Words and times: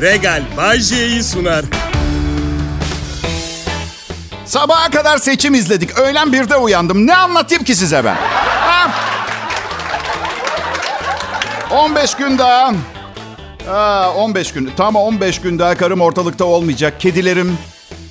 Regal 0.00 0.42
Bay 0.56 0.80
J'yi 0.80 1.22
sunar. 1.22 1.64
Sabaha 4.44 4.90
kadar 4.90 5.18
seçim 5.18 5.54
izledik. 5.54 5.98
Öğlen 5.98 6.32
birde 6.32 6.56
uyandım. 6.56 7.06
Ne 7.06 7.16
anlatayım 7.16 7.64
ki 7.64 7.74
size 7.74 8.04
ben? 8.04 8.16
Ha? 8.60 8.90
15 11.70 12.14
gün 12.14 12.38
daha. 12.38 12.72
Aa, 13.70 14.12
15 14.14 14.52
gün. 14.52 14.70
Tam 14.76 14.96
15 14.96 15.40
gün 15.40 15.58
daha 15.58 15.74
karım 15.76 16.00
ortalıkta 16.00 16.44
olmayacak. 16.44 17.00
Kedilerim 17.00 17.58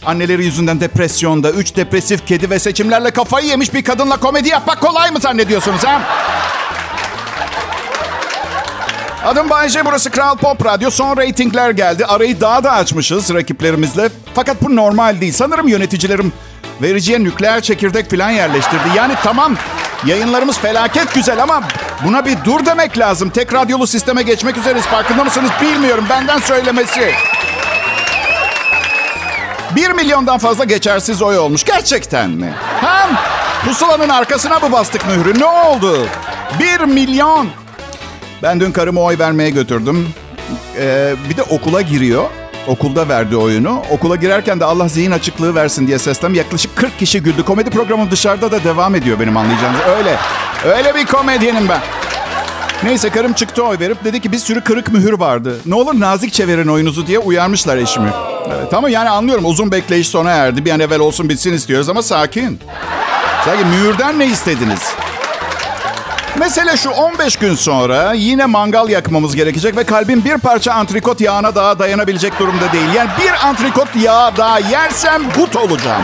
anneleri 0.05 0.45
yüzünden 0.45 0.79
depresyonda. 0.81 1.51
Üç 1.51 1.75
depresif 1.75 2.27
kedi 2.27 2.49
ve 2.49 2.59
seçimlerle 2.59 3.11
kafayı 3.11 3.47
yemiş 3.47 3.73
bir 3.73 3.83
kadınla 3.83 4.17
komedi 4.17 4.49
yapmak 4.49 4.81
kolay 4.81 5.11
mı 5.11 5.19
zannediyorsunuz 5.19 5.83
ha? 5.83 6.01
Adım 9.25 9.49
Bayece, 9.49 9.85
burası 9.85 10.11
Kral 10.11 10.35
Pop 10.37 10.65
Radyo. 10.65 10.89
Son 10.91 11.17
reytingler 11.17 11.69
geldi. 11.71 12.05
Arayı 12.05 12.41
daha 12.41 12.63
da 12.63 12.71
açmışız 12.71 13.33
rakiplerimizle. 13.33 14.09
Fakat 14.33 14.61
bu 14.61 14.75
normal 14.75 15.21
değil. 15.21 15.33
Sanırım 15.33 15.67
yöneticilerim 15.67 16.33
vericiye 16.81 17.23
nükleer 17.23 17.61
çekirdek 17.61 18.11
falan 18.11 18.29
yerleştirdi. 18.29 18.87
Yani 18.95 19.13
tamam 19.23 19.55
yayınlarımız 20.05 20.57
felaket 20.57 21.13
güzel 21.13 21.43
ama 21.43 21.63
buna 22.05 22.25
bir 22.25 22.37
dur 22.45 22.65
demek 22.65 22.97
lazım. 22.97 23.29
Tek 23.29 23.53
radyolu 23.53 23.87
sisteme 23.87 24.21
geçmek 24.23 24.57
üzereyiz. 24.57 24.85
Farkında 24.85 25.23
mısınız 25.23 25.51
bilmiyorum. 25.61 26.05
Benden 26.09 26.39
söylemesi. 26.39 27.11
Bir 29.75 29.89
milyondan 29.89 30.37
fazla 30.37 30.63
geçersiz 30.63 31.21
oy 31.21 31.37
olmuş. 31.37 31.63
Gerçekten 31.63 32.29
mi? 32.29 32.53
Hem 32.81 33.09
pusulanın 33.65 34.09
arkasına 34.09 34.59
mı 34.59 34.71
bastık 34.71 35.07
mührü? 35.07 35.39
Ne 35.39 35.45
oldu? 35.45 36.07
Bir 36.59 36.79
milyon. 36.79 37.49
Ben 38.43 38.59
dün 38.59 38.71
karımı 38.71 38.99
oy 39.01 39.17
vermeye 39.19 39.49
götürdüm. 39.49 40.09
Ee, 40.79 41.15
bir 41.29 41.37
de 41.37 41.43
okula 41.43 41.81
giriyor. 41.81 42.23
Okulda 42.67 43.09
verdi 43.09 43.35
oyunu. 43.37 43.81
Okula 43.91 44.15
girerken 44.15 44.59
de 44.59 44.65
Allah 44.65 44.87
zihin 44.87 45.11
açıklığı 45.11 45.55
versin 45.55 45.87
diye 45.87 45.99
seslem. 45.99 46.33
Yaklaşık 46.33 46.75
40 46.75 46.99
kişi 46.99 47.23
güldü. 47.23 47.43
Komedi 47.45 47.69
programı 47.69 48.11
dışarıda 48.11 48.51
da 48.51 48.63
devam 48.63 48.95
ediyor 48.95 49.19
benim 49.19 49.37
anlayacağınız. 49.37 49.79
Öyle. 49.97 50.17
Öyle 50.77 50.95
bir 50.95 51.05
komedyenim 51.05 51.69
ben. 51.69 51.79
Neyse 52.83 53.09
karım 53.09 53.33
çıktı 53.33 53.63
oy 53.63 53.79
verip 53.79 54.03
dedi 54.03 54.21
ki 54.21 54.31
bir 54.31 54.37
sürü 54.37 54.61
kırık 54.61 54.91
mühür 54.91 55.13
vardı. 55.13 55.57
Ne 55.65 55.75
olur 55.75 55.99
nazik 55.99 56.33
çevirin 56.33 56.67
oyunuzu 56.67 57.07
diye 57.07 57.19
uyarmışlar 57.19 57.77
eşimi. 57.77 58.09
Evet, 58.55 58.73
ama 58.73 58.89
yani 58.89 59.09
anlıyorum 59.09 59.45
uzun 59.45 59.71
bekleyiş 59.71 60.07
sona 60.07 60.31
erdi. 60.31 60.65
Bir 60.65 60.71
an 60.71 60.79
evvel 60.79 60.99
olsun 60.99 61.29
bitsin 61.29 61.53
istiyoruz 61.53 61.89
ama 61.89 62.01
sakin. 62.01 62.59
Sakin 63.45 63.67
mühürden 63.67 64.19
ne 64.19 64.25
istediniz? 64.25 64.81
Mesele 66.39 66.77
şu 66.77 66.89
15 66.89 67.35
gün 67.35 67.55
sonra 67.55 68.13
yine 68.13 68.45
mangal 68.45 68.89
yakmamız 68.89 69.35
gerekecek 69.35 69.77
ve 69.77 69.83
kalbim 69.83 70.25
bir 70.25 70.37
parça 70.37 70.73
antrikot 70.73 71.21
yağına 71.21 71.55
daha 71.55 71.79
dayanabilecek 71.79 72.39
durumda 72.39 72.73
değil. 72.73 72.93
Yani 72.95 73.09
bir 73.23 73.47
antrikot 73.47 73.95
yağı 73.95 74.37
daha 74.37 74.59
yersem 74.59 75.23
gut 75.35 75.55
olacağım. 75.55 76.03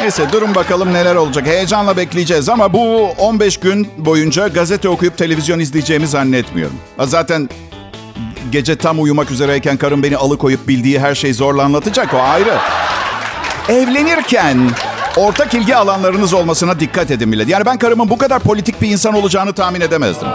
Neyse 0.00 0.32
durun 0.32 0.54
bakalım 0.54 0.92
neler 0.92 1.14
olacak. 1.14 1.46
Heyecanla 1.46 1.96
bekleyeceğiz 1.96 2.48
ama 2.48 2.72
bu 2.72 3.08
15 3.18 3.56
gün 3.56 3.88
boyunca 3.96 4.48
gazete 4.48 4.88
okuyup 4.88 5.18
televizyon 5.18 5.58
izleyeceğimi 5.58 6.06
zannetmiyorum. 6.06 6.76
Zaten 7.00 7.48
gece 8.52 8.76
tam 8.76 9.02
uyumak 9.02 9.30
üzereyken 9.30 9.76
karım 9.76 10.02
beni 10.02 10.16
alıkoyup 10.16 10.68
bildiği 10.68 11.00
her 11.00 11.14
şeyi 11.14 11.34
zorla 11.34 11.62
anlatacak 11.62 12.14
o 12.14 12.18
ayrı. 12.22 12.54
Evlenirken 13.68 14.70
ortak 15.16 15.54
ilgi 15.54 15.76
alanlarınız 15.76 16.34
olmasına 16.34 16.80
dikkat 16.80 17.10
edin 17.10 17.28
millet. 17.28 17.48
Yani 17.48 17.66
ben 17.66 17.78
karımın 17.78 18.10
bu 18.10 18.18
kadar 18.18 18.40
politik 18.40 18.82
bir 18.82 18.90
insan 18.90 19.14
olacağını 19.14 19.52
tahmin 19.52 19.80
edemezdim. 19.80 20.28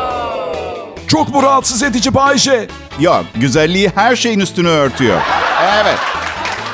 Çok 1.07 1.29
mu 1.29 1.43
rahatsız 1.43 1.83
edici 1.83 2.13
Bayşe? 2.13 2.67
Yok, 2.99 3.25
güzelliği 3.35 3.91
her 3.95 4.15
şeyin 4.15 4.39
üstünü 4.39 4.67
örtüyor. 4.67 5.21
Evet. 5.83 5.97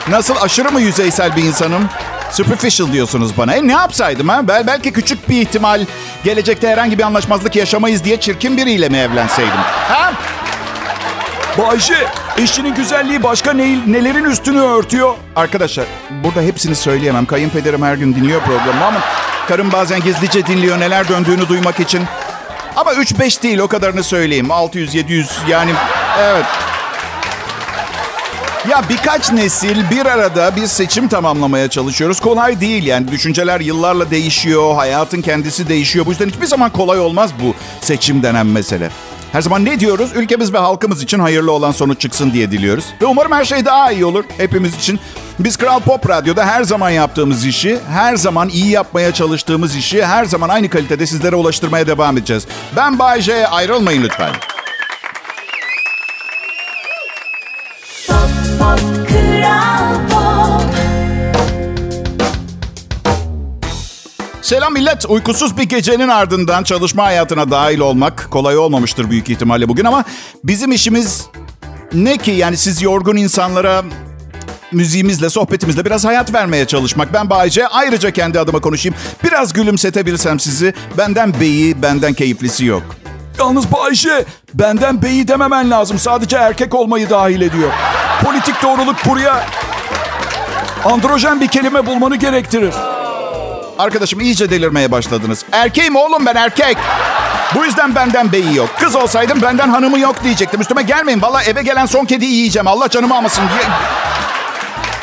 Nasıl 0.10 0.36
aşırı 0.42 0.72
mı 0.72 0.82
yüzeysel 0.82 1.36
bir 1.36 1.44
insanım? 1.44 1.90
Superficial 2.32 2.92
diyorsunuz 2.92 3.38
bana. 3.38 3.54
E 3.54 3.68
ne 3.68 3.72
yapsaydım 3.72 4.30
ha? 4.30 4.48
Bel 4.48 4.68
belki 4.68 4.94
küçük 4.94 5.30
bir 5.30 5.42
ihtimal 5.42 5.86
gelecekte 6.24 6.68
herhangi 6.70 6.98
bir 6.98 7.04
anlaşmazlık 7.04 7.56
yaşamayız 7.56 8.04
diye 8.04 8.20
çirkin 8.20 8.58
biriyle 8.58 8.90
mi 8.90 8.98
evlenseydim? 8.98 9.58
Ha? 9.90 10.14
Bayşe, 11.58 12.08
eşinin 12.38 12.76
güzelliği 12.76 13.24
başka 13.24 13.54
ne, 13.54 13.92
nelerin 13.92 14.24
üstünü 14.24 14.60
örtüyor? 14.60 15.14
Arkadaşlar 15.36 15.86
burada 16.24 16.42
hepsini 16.42 16.76
söyleyemem. 16.76 17.26
Kayınpederim 17.26 17.82
her 17.82 17.96
gün 17.96 18.16
dinliyor 18.16 18.42
programı 18.42 18.86
ama 18.86 19.00
karım 19.48 19.72
bazen 19.72 20.00
gizlice 20.00 20.46
dinliyor 20.46 20.80
neler 20.80 21.08
döndüğünü 21.08 21.50
duymak 21.50 21.80
için. 21.80 22.04
Ama 22.76 22.94
3-5 22.94 23.44
değil 23.44 23.60
o 23.60 23.68
kadarını 23.68 24.04
söyleyeyim. 24.04 24.48
600-700 24.48 25.26
yani 25.50 25.72
evet. 26.20 26.46
Ya 28.70 28.84
birkaç 28.90 29.32
nesil 29.32 29.90
bir 29.92 30.06
arada 30.06 30.56
bir 30.56 30.68
seçim 30.68 31.08
tamamlamaya 31.08 31.70
çalışıyoruz. 31.70 32.20
Kolay 32.20 32.62
değil 32.62 32.84
yani. 32.84 33.12
Düşünceler 33.12 33.60
yıllarla 33.60 34.12
değişiyor. 34.12 34.76
Hayatın 34.76 35.22
kendisi 35.22 35.70
değişiyor. 35.70 36.06
Bu 36.06 36.10
yüzden 36.10 36.30
hiçbir 36.30 36.46
zaman 36.46 36.72
kolay 36.72 37.00
olmaz 37.00 37.32
bu 37.44 37.54
seçim 37.82 38.24
denen 38.24 38.46
mesele. 38.46 38.90
Her 39.36 39.42
zaman 39.42 39.66
ne 39.66 39.80
diyoruz? 39.80 40.12
Ülkemiz 40.16 40.54
ve 40.54 40.58
halkımız 40.58 41.04
için 41.04 41.20
hayırlı 41.20 41.52
olan 41.52 41.72
sonuç 41.72 42.02
çıksın 42.02 42.34
diye 42.34 42.52
diliyoruz. 42.52 42.86
Ve 43.02 43.06
umarım 43.06 43.32
her 43.32 43.46
şey 43.46 43.66
daha 43.66 43.92
iyi 43.92 44.06
olur 44.06 44.24
hepimiz 44.38 44.76
için. 44.76 45.00
Biz 45.40 45.58
Kral 45.58 45.80
Pop 45.80 46.10
Radyo'da 46.10 46.46
her 46.46 46.64
zaman 46.64 46.90
yaptığımız 46.90 47.46
işi, 47.46 47.80
her 47.90 48.16
zaman 48.16 48.50
iyi 48.50 48.70
yapmaya 48.70 49.14
çalıştığımız 49.14 49.76
işi, 49.76 50.06
her 50.06 50.26
zaman 50.26 50.50
aynı 50.50 50.70
kalitede 50.70 51.06
sizlere 51.06 51.36
ulaştırmaya 51.36 51.88
devam 51.88 52.18
edeceğiz. 52.18 52.48
Ben 52.76 53.00
Bay 53.00 53.22
J. 53.22 53.48
Ayrılmayın 53.48 54.04
lütfen. 54.04 54.32
Selam 64.46 64.74
millet. 64.74 65.06
Uykusuz 65.10 65.58
bir 65.58 65.64
gecenin 65.64 66.08
ardından 66.08 66.64
çalışma 66.64 67.04
hayatına 67.04 67.52
dahil 67.52 67.80
olmak 67.80 68.28
kolay 68.32 68.58
olmamıştır 68.58 69.10
büyük 69.10 69.30
ihtimalle 69.30 69.70
bugün 69.70 69.86
ama 69.86 70.04
bizim 70.44 70.72
işimiz 70.72 71.26
ne 71.94 72.18
ki? 72.18 72.32
Yani 72.32 72.58
siz 72.58 72.82
yorgun 72.82 73.16
insanlara 73.16 73.84
müziğimizle, 74.72 75.30
sohbetimizle 75.30 75.86
biraz 75.86 76.06
hayat 76.06 76.34
vermeye 76.34 76.66
çalışmak. 76.68 77.14
Ben 77.14 77.30
Bayce. 77.30 77.68
Ayrıca 77.68 78.12
kendi 78.12 78.40
adıma 78.40 78.60
konuşayım. 78.60 78.96
Biraz 79.24 79.54
gülümsetebilsem 79.54 80.40
sizi. 80.40 80.74
Benden 80.98 81.40
beyi, 81.40 81.82
benden 81.82 82.14
keyiflisi 82.14 82.66
yok. 82.66 82.84
Yalnız 83.40 83.72
Bayşe, 83.72 84.26
benden 84.54 85.02
beyi 85.02 85.28
dememen 85.28 85.72
lazım. 85.72 86.00
Sadece 86.00 86.38
erkek 86.38 86.76
olmayı 86.76 87.10
dahil 87.10 87.42
ediyor. 87.42 87.72
Politik 88.24 88.64
doğruluk 88.64 88.96
buraya 89.06 89.48
androjen 90.84 91.42
bir 91.42 91.48
kelime 91.48 91.86
bulmanı 91.86 92.16
gerektirir. 92.16 92.74
Arkadaşım 93.80 94.20
iyice 94.20 94.50
delirmeye 94.50 94.92
başladınız. 94.92 95.46
Erkeğim 95.52 95.96
oğlum 95.96 96.26
ben 96.26 96.36
erkek. 96.36 96.78
Bu 97.56 97.66
yüzden 97.66 97.96
benden 97.96 98.32
beyi 98.32 98.56
yok. 98.56 98.70
Kız 98.80 98.96
olsaydım 98.96 99.42
benden 99.42 99.70
hanımı 99.70 100.00
yok 100.00 100.24
diyecektim. 100.24 100.62
Üstüme 100.62 100.82
gelmeyin. 100.82 101.22
Valla 101.22 101.44
eve 101.44 101.62
gelen 101.64 101.86
son 101.86 102.06
kediyi 102.06 102.32
yiyeceğim. 102.32 102.68
Allah 102.68 102.90
canımı 102.90 103.16
almasın 103.18 103.44
diye. 103.54 103.68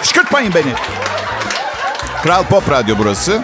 Kışkırtmayın 0.00 0.54
beni. 0.54 0.72
Kral 2.22 2.44
Pop 2.44 2.70
Radyo 2.70 2.96
burası. 2.98 3.42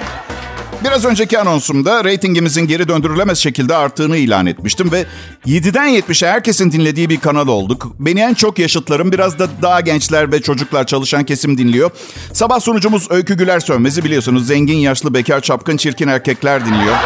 Biraz 0.84 1.04
önceki 1.04 1.38
anonsumda 1.38 2.04
reytingimizin 2.04 2.66
geri 2.66 2.88
döndürülemez 2.88 3.38
şekilde 3.38 3.76
arttığını 3.76 4.16
ilan 4.16 4.46
etmiştim 4.46 4.92
ve 4.92 5.06
7'den 5.46 5.88
70'e 5.88 6.30
herkesin 6.30 6.72
dinlediği 6.72 7.10
bir 7.10 7.20
kanal 7.20 7.48
olduk. 7.48 7.86
Beni 7.98 8.20
en 8.20 8.34
çok 8.34 8.58
yaşıtlarım, 8.58 9.12
biraz 9.12 9.38
da 9.38 9.48
daha 9.62 9.80
gençler 9.80 10.32
ve 10.32 10.42
çocuklar 10.42 10.86
çalışan 10.86 11.24
kesim 11.24 11.58
dinliyor. 11.58 11.90
Sabah 12.32 12.60
sunucumuz 12.60 13.10
Öykü 13.10 13.36
Güler 13.36 13.60
Sönmez'i 13.60 14.04
biliyorsunuz. 14.04 14.46
Zengin, 14.46 14.76
yaşlı, 14.76 15.14
bekar, 15.14 15.40
çapkın, 15.40 15.76
çirkin 15.76 16.08
erkekler 16.08 16.66
dinliyor. 16.66 16.96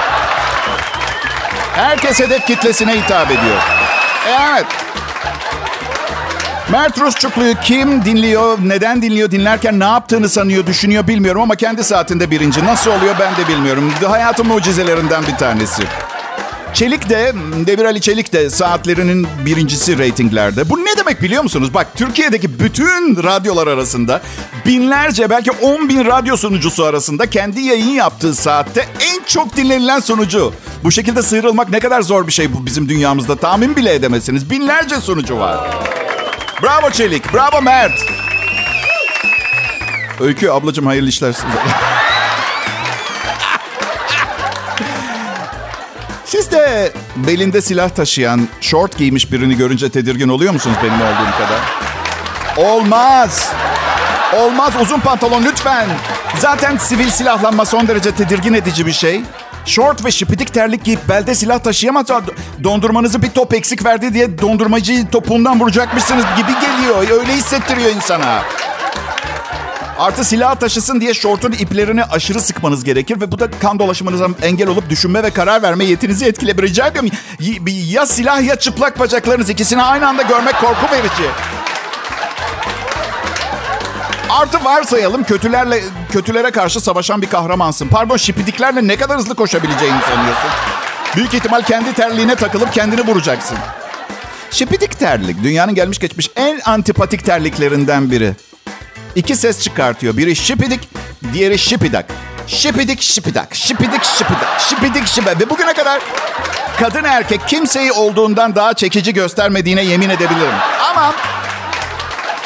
Herkes 1.74 2.20
hedef 2.20 2.46
kitlesine 2.46 3.02
hitap 3.02 3.30
ediyor. 3.30 3.62
Evet. 4.28 4.66
Mert 6.72 7.00
Rusçuklu'yu 7.00 7.54
kim 7.54 8.04
dinliyor, 8.04 8.58
neden 8.64 9.02
dinliyor, 9.02 9.30
dinlerken 9.30 9.80
ne 9.80 9.84
yaptığını 9.84 10.28
sanıyor, 10.28 10.66
düşünüyor 10.66 11.08
bilmiyorum 11.08 11.42
ama 11.42 11.56
kendi 11.56 11.84
saatinde 11.84 12.30
birinci. 12.30 12.64
Nasıl 12.64 12.90
oluyor 12.90 13.14
ben 13.20 13.36
de 13.36 13.48
bilmiyorum. 13.48 13.92
Hayatın 14.08 14.46
mucizelerinden 14.46 15.22
bir 15.26 15.36
tanesi. 15.36 15.82
Çelik 16.74 17.08
de, 17.08 17.32
Demir 17.66 17.84
Ali 17.84 18.00
Çelik 18.00 18.32
de 18.32 18.50
saatlerinin 18.50 19.26
birincisi 19.46 19.98
reytinglerde. 19.98 20.70
Bu 20.70 20.78
ne 20.78 20.96
demek 20.98 21.22
biliyor 21.22 21.42
musunuz? 21.42 21.74
Bak 21.74 21.86
Türkiye'deki 21.96 22.60
bütün 22.60 23.22
radyolar 23.22 23.66
arasında 23.66 24.20
binlerce 24.66 25.30
belki 25.30 25.50
10 25.50 25.88
bin 25.88 26.04
radyo 26.04 26.36
sunucusu 26.36 26.84
arasında 26.84 27.30
kendi 27.30 27.60
yayın 27.60 27.94
yaptığı 27.94 28.34
saatte 28.34 28.88
en 29.00 29.24
çok 29.26 29.56
dinlenilen 29.56 30.00
sunucu. 30.00 30.52
Bu 30.84 30.92
şekilde 30.92 31.22
sıyrılmak 31.22 31.70
ne 31.70 31.80
kadar 31.80 32.02
zor 32.02 32.26
bir 32.26 32.32
şey 32.32 32.52
bu 32.54 32.66
bizim 32.66 32.88
dünyamızda 32.88 33.36
tahmin 33.36 33.76
bile 33.76 33.94
edemezsiniz. 33.94 34.50
Binlerce 34.50 34.96
sunucu 34.96 35.38
var. 35.38 35.70
Bravo 36.62 36.90
Çelik, 36.90 37.34
bravo 37.34 37.62
Mert. 37.62 37.92
Öykü 40.20 40.48
ablacığım 40.50 40.86
hayırlı 40.86 41.08
işler 41.08 41.32
size. 41.32 41.46
Siz 46.24 46.50
de 46.50 46.92
belinde 47.16 47.62
silah 47.62 47.88
taşıyan, 47.88 48.48
short 48.60 48.98
giymiş 48.98 49.32
birini 49.32 49.56
görünce 49.56 49.90
tedirgin 49.90 50.28
oluyor 50.28 50.52
musunuz 50.52 50.76
benim 50.82 51.00
olduğum 51.00 51.32
kadar? 51.38 51.60
Olmaz. 52.70 53.52
Olmaz 54.36 54.72
uzun 54.82 55.00
pantolon 55.00 55.44
lütfen. 55.44 55.86
Zaten 56.38 56.76
sivil 56.76 57.10
silahlanma 57.10 57.64
son 57.64 57.88
derece 57.88 58.14
tedirgin 58.14 58.54
edici 58.54 58.86
bir 58.86 58.92
şey. 58.92 59.22
Short 59.66 60.04
ve 60.04 60.10
şipidik 60.10 60.54
terlik 60.54 60.84
giyip 60.84 61.08
belde 61.08 61.34
silah 61.34 61.58
taşıyamaz. 61.58 62.06
Dondurmanızı 62.64 63.22
bir 63.22 63.30
top 63.30 63.54
eksik 63.54 63.84
verdi 63.84 64.14
diye 64.14 64.38
dondurmacıyı 64.38 65.08
topuğundan 65.08 65.60
vuracakmışsınız 65.60 66.24
gibi 66.36 66.52
geliyor. 66.60 67.20
Öyle 67.20 67.32
hissettiriyor 67.32 67.90
insana. 67.90 68.42
Artı 69.98 70.24
silah 70.24 70.54
taşısın 70.54 71.00
diye 71.00 71.14
şortun 71.14 71.52
iplerini 71.52 72.04
aşırı 72.04 72.40
sıkmanız 72.40 72.84
gerekir 72.84 73.20
ve 73.20 73.32
bu 73.32 73.38
da 73.38 73.50
kan 73.50 73.78
dolaşımınıza 73.78 74.28
engel 74.42 74.68
olup 74.68 74.90
düşünme 74.90 75.22
ve 75.22 75.30
karar 75.30 75.62
verme 75.62 75.84
yetinizi 75.84 76.26
ediyorum. 76.26 77.08
Ya 77.66 78.06
silah 78.06 78.42
ya 78.42 78.56
çıplak 78.56 78.98
bacaklarınız 78.98 79.50
ikisini 79.50 79.82
aynı 79.82 80.08
anda 80.08 80.22
görmek 80.22 80.60
korku 80.60 80.86
verici. 80.92 81.30
Artı 84.32 84.64
varsayalım 84.64 85.24
kötülerle 85.24 85.82
kötülere 86.12 86.50
karşı 86.50 86.80
savaşan 86.80 87.22
bir 87.22 87.30
kahramansın. 87.30 87.88
Pardon 87.88 88.16
şipidiklerle 88.16 88.88
ne 88.88 88.96
kadar 88.96 89.18
hızlı 89.18 89.34
koşabileceğini 89.34 90.00
sanıyorsun. 90.00 90.50
Büyük 91.16 91.34
ihtimal 91.34 91.62
kendi 91.62 91.92
terliğine 91.92 92.36
takılıp 92.36 92.72
kendini 92.72 93.06
vuracaksın. 93.06 93.58
Şipidik 94.50 94.98
terlik 94.98 95.42
dünyanın 95.42 95.74
gelmiş 95.74 95.98
geçmiş 95.98 96.30
en 96.36 96.60
antipatik 96.64 97.24
terliklerinden 97.26 98.10
biri. 98.10 98.34
İki 99.14 99.36
ses 99.36 99.62
çıkartıyor. 99.62 100.16
Biri 100.16 100.36
şipidik, 100.36 100.88
diğeri 101.32 101.58
şipidak. 101.58 102.06
Şipidik 102.46 103.02
şipidak, 103.02 103.54
şipidik 103.54 104.04
şipidak, 104.04 104.60
şipidik 104.60 105.06
şipidak. 105.06 105.40
Ve 105.40 105.50
bugüne 105.50 105.72
kadar 105.72 106.00
kadın 106.80 107.04
erkek 107.04 107.48
kimseyi 107.48 107.92
olduğundan 107.92 108.54
daha 108.54 108.74
çekici 108.74 109.14
göstermediğine 109.14 109.82
yemin 109.84 110.10
edebilirim. 110.10 110.54
Ama 110.90 111.14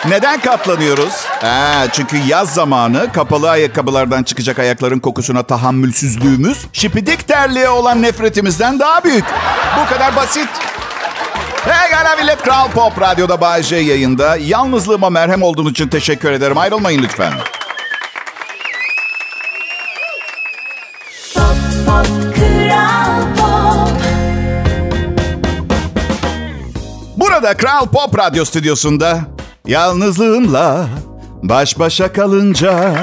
neden 0.08 0.40
katlanıyoruz? 0.40 1.14
Ha, 1.40 1.86
çünkü 1.92 2.16
yaz 2.16 2.54
zamanı 2.54 3.12
kapalı 3.12 3.50
ayakkabılardan 3.50 4.22
çıkacak 4.22 4.58
ayakların 4.58 4.98
kokusuna 4.98 5.42
tahammülsüzlüğümüz 5.42 6.66
şipidik 6.72 7.28
terliğe 7.28 7.68
olan 7.68 8.02
nefretimizden 8.02 8.78
daha 8.78 9.04
büyük. 9.04 9.24
Bu 9.80 9.94
kadar 9.94 10.16
basit. 10.16 10.48
Hey 11.64 11.90
gala 11.90 12.16
millet 12.16 12.42
Kral 12.42 12.70
Pop 12.70 13.00
Radyo'da 13.00 13.40
Bay 13.40 13.62
J 13.62 13.76
yayında. 13.76 14.36
Yalnızlığıma 14.36 15.10
merhem 15.10 15.42
olduğun 15.42 15.70
için 15.70 15.88
teşekkür 15.88 16.32
ederim. 16.32 16.58
Ayrılmayın 16.58 17.02
lütfen. 17.02 17.32
Pop, 21.34 21.56
pop, 21.86 22.06
Kral 22.36 23.22
Pop. 23.36 23.90
Burada 27.16 27.56
Kral 27.56 27.86
Pop 27.86 28.18
Radyo 28.18 28.44
stüdyosunda 28.44 29.35
yalnızlığımla 29.66 30.86
baş 31.42 31.78
başa 31.78 32.12
kalınca 32.12 32.94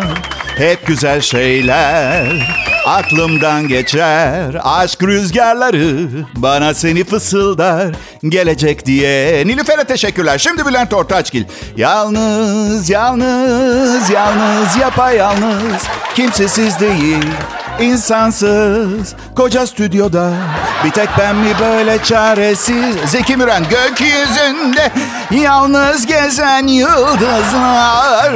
hep 0.57 0.87
güzel 0.87 1.21
şeyler 1.21 2.63
aklımdan 2.85 3.67
geçer. 3.67 4.55
Aşk 4.63 5.03
rüzgarları 5.03 6.09
bana 6.35 6.73
seni 6.73 7.03
fısıldar 7.03 7.95
gelecek 8.23 8.85
diye. 8.85 9.43
Nilüfer'e 9.47 9.83
teşekkürler. 9.83 10.37
Şimdi 10.37 10.65
Bülent 10.65 10.93
Ortaçgil. 10.93 11.43
Yalnız, 11.77 12.89
yalnız, 12.89 14.09
yalnız, 14.09 14.77
yapayalnız. 14.77 15.83
Kimsesiz 16.15 16.79
değil, 16.79 17.25
insansız. 17.81 19.15
Koca 19.35 19.67
stüdyoda 19.67 20.33
bir 20.85 20.91
tek 20.91 21.09
ben 21.19 21.35
mi 21.35 21.49
böyle 21.59 22.03
çaresiz? 22.03 22.95
Zeki 23.05 23.37
Müren 23.37 23.63
gökyüzünde 23.69 24.91
yalnız 25.31 26.05
gezen 26.05 26.67
yıldızlar. 26.67 28.33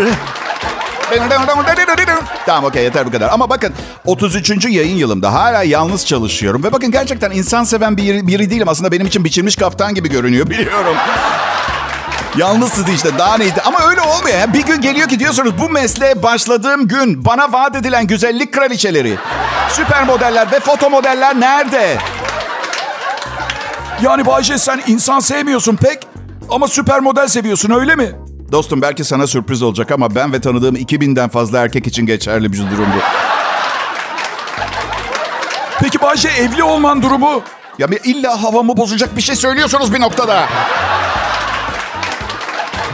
Tamam 2.45 2.63
okey 2.63 2.83
yeter 2.83 3.05
bu 3.05 3.11
kadar. 3.11 3.29
Ama 3.29 3.49
bakın 3.49 3.73
33. 4.05 4.65
yayın 4.65 4.95
yılımda 4.95 5.33
hala 5.33 5.63
yalnız 5.63 6.05
çalışıyorum. 6.05 6.63
Ve 6.63 6.71
bakın 6.73 6.91
gerçekten 6.91 7.31
insan 7.31 7.63
seven 7.63 7.97
bir, 7.97 8.27
biri 8.27 8.49
değilim. 8.49 8.67
Aslında 8.69 8.91
benim 8.91 9.07
için 9.07 9.25
biçilmiş 9.25 9.55
kaftan 9.55 9.95
gibi 9.95 10.09
görünüyor 10.09 10.49
biliyorum. 10.49 10.95
Yalnızsız 12.37 12.89
işte 12.89 13.17
daha 13.17 13.37
neydi. 13.37 13.61
Ama 13.65 13.79
öyle 13.89 14.01
olmuyor. 14.01 14.53
Bir 14.53 14.65
gün 14.65 14.81
geliyor 14.81 15.09
ki 15.09 15.19
diyorsunuz 15.19 15.51
bu 15.59 15.69
mesleğe 15.69 16.23
başladığım 16.23 16.87
gün 16.87 17.25
bana 17.25 17.53
vaat 17.53 17.75
edilen 17.75 18.07
güzellik 18.07 18.53
kraliçeleri, 18.53 19.17
süper 19.69 20.03
modeller 20.03 20.51
ve 20.51 20.59
foto 20.59 20.89
modeller 20.89 21.39
nerede? 21.39 21.97
Yani 24.01 24.25
Bayce 24.25 24.57
sen 24.57 24.81
insan 24.87 25.19
sevmiyorsun 25.19 25.75
pek 25.75 26.07
ama 26.49 26.67
süper 26.67 26.99
model 26.99 27.27
seviyorsun 27.27 27.71
öyle 27.71 27.95
mi? 27.95 28.11
Dostum 28.51 28.81
belki 28.81 29.03
sana 29.03 29.27
sürpriz 29.27 29.61
olacak 29.61 29.91
ama 29.91 30.15
ben 30.15 30.33
ve 30.33 30.41
tanıdığım 30.41 30.75
2000'den 30.75 31.29
fazla 31.29 31.59
erkek 31.59 31.87
için 31.87 32.05
geçerli 32.05 32.53
bir 32.53 32.57
durum 32.57 32.87
bu. 32.95 32.99
Peki 35.79 36.01
Bayce 36.01 36.29
evli 36.29 36.63
olman 36.63 37.01
durumu? 37.01 37.41
Ya 37.79 37.91
bir 37.91 37.99
illa 38.03 38.43
havamı 38.43 38.77
bozacak 38.77 39.17
bir 39.17 39.21
şey 39.21 39.35
söylüyorsunuz 39.35 39.93
bir 39.93 40.01
noktada. 40.01 40.47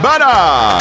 Ben 0.04 0.20
ha, 0.20 0.78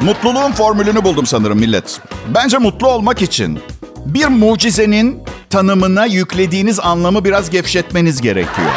mutluluğun 0.00 0.52
formülünü 0.52 1.04
buldum 1.04 1.26
sanırım 1.26 1.58
millet. 1.58 2.00
Bence 2.34 2.58
mutlu 2.58 2.88
olmak 2.88 3.22
için 3.22 3.60
bir 4.06 4.26
mucizenin 4.26 5.22
tanımına 5.50 6.06
yüklediğiniz 6.06 6.80
anlamı 6.80 7.24
biraz 7.24 7.50
gevşetmeniz 7.50 8.20
gerekiyor. 8.20 8.70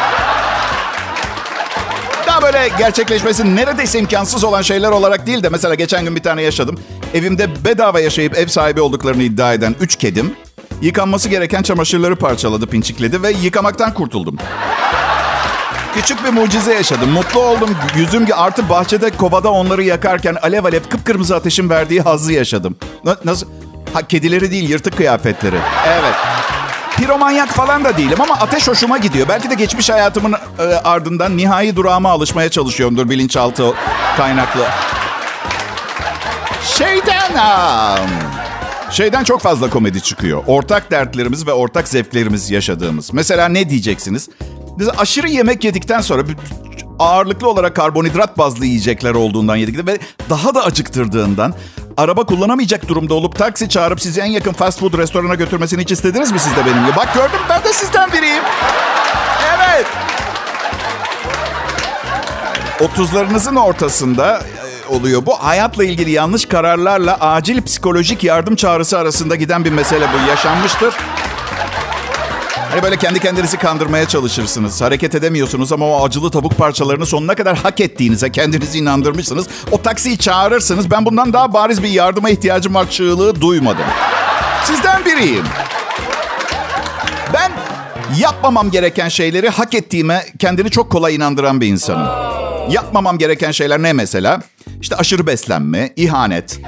Daha 2.28 2.42
böyle 2.42 2.69
gerçekleşmesi 2.78 3.56
neredeyse 3.56 4.00
imkansız 4.00 4.44
olan 4.44 4.62
şeyler 4.62 4.92
olarak 4.92 5.28
değil 5.28 5.44
de 5.44 5.50
mesela 5.50 5.75
geçen 5.75 6.04
gün 6.04 6.16
bir 6.16 6.24
tane 6.24 6.42
yaşadım. 6.42 6.80
Evimde 7.13 7.66
bedava 7.66 8.00
yaşayıp 8.00 8.38
ev 8.38 8.48
sahibi 8.48 8.81
olduklarını 8.81 9.24
iddia 9.24 9.54
eden 9.54 9.75
üç 9.81 9.95
kedim 9.95 10.34
yıkanması 10.81 11.30
gereken 11.30 11.62
çamaşırları 11.62 12.16
parçaladı, 12.16 12.68
pinçikledi 12.68 13.24
ve 13.24 13.31
yıkamaktan 13.31 13.94
kurtuldum. 13.94 14.38
Küçük 15.98 16.26
bir 16.26 16.30
mucize 16.30 16.74
yaşadım. 16.74 17.10
Mutlu 17.12 17.40
oldum. 17.40 17.70
Yüzüm 17.96 18.26
artı 18.36 18.70
bahçede 18.70 19.10
kovada 19.10 19.52
onları 19.52 19.84
yakarken 19.84 20.36
alev 20.42 20.64
alev 20.64 20.84
kıpkırmızı 20.90 21.36
ateşin 21.36 21.70
verdiği 21.70 22.02
hazzı 22.02 22.34
yaşadım. 22.34 22.76
Na- 23.06 23.18
nasıl? 23.26 23.48
Ha 23.94 24.08
kedileri 24.08 24.52
değil 24.52 24.70
yırtık 24.70 24.98
kıyafetleri. 24.98 25.56
Evet. 25.88 26.16
Piromanyak 26.98 27.50
falan 27.50 27.84
da 27.84 27.98
değilim 27.98 28.22
ama 28.22 28.36
ateş 28.36 28.68
hoşuma 28.68 28.98
gidiyor. 28.98 29.28
Belki 29.30 29.50
de 29.50 29.54
geçmiş 29.54 29.90
hayatımın 29.90 30.34
e, 30.60 30.64
ardından 30.64 31.38
nihai 31.38 31.76
durağıma 31.76 32.10
alışmaya 32.10 32.50
çalışıyorumdur 32.50 33.10
bilinçaltı 33.10 33.74
kaynaklı. 34.18 34.66
Şeyden... 36.77 37.32
Şeyden 38.92 39.24
çok 39.24 39.42
fazla 39.42 39.70
komedi 39.70 40.01
çıkıyor. 40.01 40.44
Ortak 40.48 40.92
dertlerimiz 40.92 41.48
ve 41.48 41.54
ortak 41.54 41.88
zevklerimiz 41.88 42.51
yaşadığımız. 42.51 43.13
Mesela 43.13 43.48
ne 43.48 43.70
diyeceksiniz? 43.70 44.30
Biz 44.79 44.89
aşırı 44.98 45.29
yemek 45.29 45.63
yedikten 45.63 46.01
sonra 46.01 46.24
ağırlıklı 47.00 47.50
olarak 47.50 47.75
karbonhidrat 47.75 48.38
bazlı 48.38 48.65
yiyecekler 48.65 49.13
olduğundan 49.13 49.55
yedik 49.55 49.88
ve 49.88 49.98
daha 50.29 50.55
da 50.55 50.63
acıktırdığından 50.65 51.53
araba 51.98 52.25
kullanamayacak 52.25 52.88
durumda 52.88 53.13
olup 53.13 53.36
taksi 53.36 53.69
çağırıp 53.69 54.01
sizi 54.01 54.22
en 54.22 54.25
yakın 54.25 54.53
fast 54.53 54.79
food 54.79 54.98
restorana 54.98 55.36
götürmesini 55.36 55.81
hiç 55.81 55.91
istediniz 55.91 56.31
mi 56.31 56.39
siz 56.39 56.51
de 56.51 56.65
benim 56.65 56.86
gibi? 56.86 56.96
Bak 56.96 57.13
gördüm 57.13 57.39
ben 57.50 57.63
de 57.63 57.74
sizden 57.74 58.12
biriyim. 58.12 58.43
Evet. 59.57 59.86
30'larınızın 62.79 63.60
ortasında 63.60 64.38
e, 64.39 64.88
oluyor 64.93 65.25
bu. 65.25 65.34
Hayatla 65.43 65.84
ilgili 65.84 66.12
yanlış 66.12 66.46
kararlarla 66.46 67.17
acil 67.19 67.62
psikolojik 67.62 68.24
yardım 68.24 68.55
çağrısı 68.55 68.98
arasında 68.98 69.36
giden 69.36 69.65
bir 69.65 69.72
mesele 69.72 70.05
bu. 70.13 70.29
Yaşanmıştır. 70.29 70.93
Hani 72.77 72.84
böyle 72.84 72.98
kendi 72.98 73.19
kendinizi 73.19 73.57
kandırmaya 73.57 74.07
çalışırsınız. 74.07 74.81
Hareket 74.81 75.15
edemiyorsunuz 75.15 75.72
ama 75.72 75.86
o 75.88 76.05
acılı 76.05 76.31
tavuk 76.31 76.57
parçalarını 76.57 77.05
sonuna 77.05 77.36
kadar 77.36 77.57
hak 77.57 77.79
ettiğinize 77.79 78.31
kendinizi 78.31 78.79
inandırmışsınız. 78.79 79.48
O 79.72 79.81
taksiyi 79.81 80.17
çağırırsınız. 80.17 80.91
Ben 80.91 81.05
bundan 81.05 81.34
daha 81.34 81.53
bariz 81.53 81.84
bir 81.84 81.89
yardıma 81.89 82.29
ihtiyacım 82.29 82.75
var 82.75 82.89
çığlığı 82.89 83.41
duymadım. 83.41 83.86
Sizden 84.63 85.05
biriyim. 85.05 85.46
Ben 87.34 87.51
yapmamam 88.19 88.72
gereken 88.72 89.10
şeyleri 89.10 89.50
hak 89.50 89.74
ettiğime 89.74 90.25
kendini 90.39 90.69
çok 90.69 90.91
kolay 90.91 91.15
inandıran 91.15 91.62
bir 91.62 91.67
insanım. 91.67 92.07
Yapmamam 92.69 93.17
gereken 93.17 93.51
şeyler 93.51 93.81
ne 93.81 93.93
mesela? 93.93 94.41
İşte 94.81 94.96
aşırı 94.96 95.27
beslenme, 95.27 95.93
ihanet, 95.96 96.60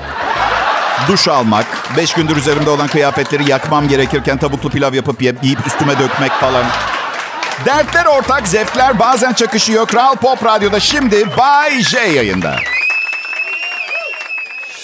duş 1.08 1.28
almak, 1.28 1.66
beş 1.98 2.14
gündür 2.14 2.36
üzerimde 2.38 2.70
olan 2.70 2.88
kıyafetleri 2.88 3.50
yakmam 3.50 3.88
gerekirken 3.88 4.38
tavuklu 4.38 4.70
pilav 4.70 4.94
yapıp 4.94 5.22
ye- 5.22 5.36
yiyip 5.44 5.68
üstüme 5.68 6.00
dökmek 6.00 6.32
falan. 6.32 6.64
Dertler 7.66 8.06
ortak, 8.06 8.48
zevkler 8.48 9.00
bazen 9.00 9.34
çakışıyor. 9.34 9.88
Kral 9.88 10.16
Pop 10.16 10.46
Radyo'da 10.46 10.80
şimdi 10.80 11.26
Bay 11.38 11.82
J 11.84 12.00
yayında. 12.00 12.56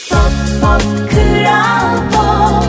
Pop, 0.09 0.19
pop, 0.61 0.81
Kral 1.11 1.97
Pop. 2.11 2.65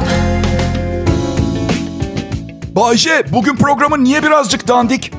Bayce 2.76 3.24
bugün 3.32 3.56
programın 3.56 4.04
niye 4.04 4.22
birazcık 4.22 4.68
dandik? 4.68 5.12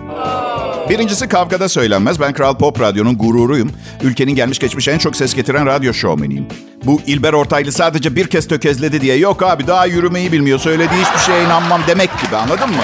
Birincisi 0.90 1.28
kavgada 1.30 1.70
söylenmez. 1.70 2.20
Ben 2.20 2.34
Kral 2.34 2.58
Pop 2.58 2.80
Radyo'nun 2.82 3.18
gururuyum. 3.18 3.72
Ülkenin 4.04 4.36
gelmiş 4.36 4.60
geçmiş 4.60 4.88
en 4.88 4.98
çok 4.98 5.16
ses 5.16 5.34
getiren 5.36 5.66
radyo 5.66 5.94
şovmeniyim. 5.94 6.48
Bu 6.88 7.02
İlber 7.08 7.34
Ortaylı 7.34 7.72
sadece 7.72 8.16
bir 8.16 8.28
kez 8.28 8.48
tökezledi 8.48 9.02
diye 9.02 9.18
yok 9.18 9.44
abi 9.44 9.68
daha 9.68 9.86
yürümeyi 9.86 10.32
bilmiyor. 10.32 10.60
Söylediği 10.60 11.02
hiçbir 11.02 11.20
şeye 11.20 11.44
inanmam 11.44 11.82
demek 11.88 12.10
gibi 12.26 12.36
anladın 12.36 12.70
mı? 12.70 12.84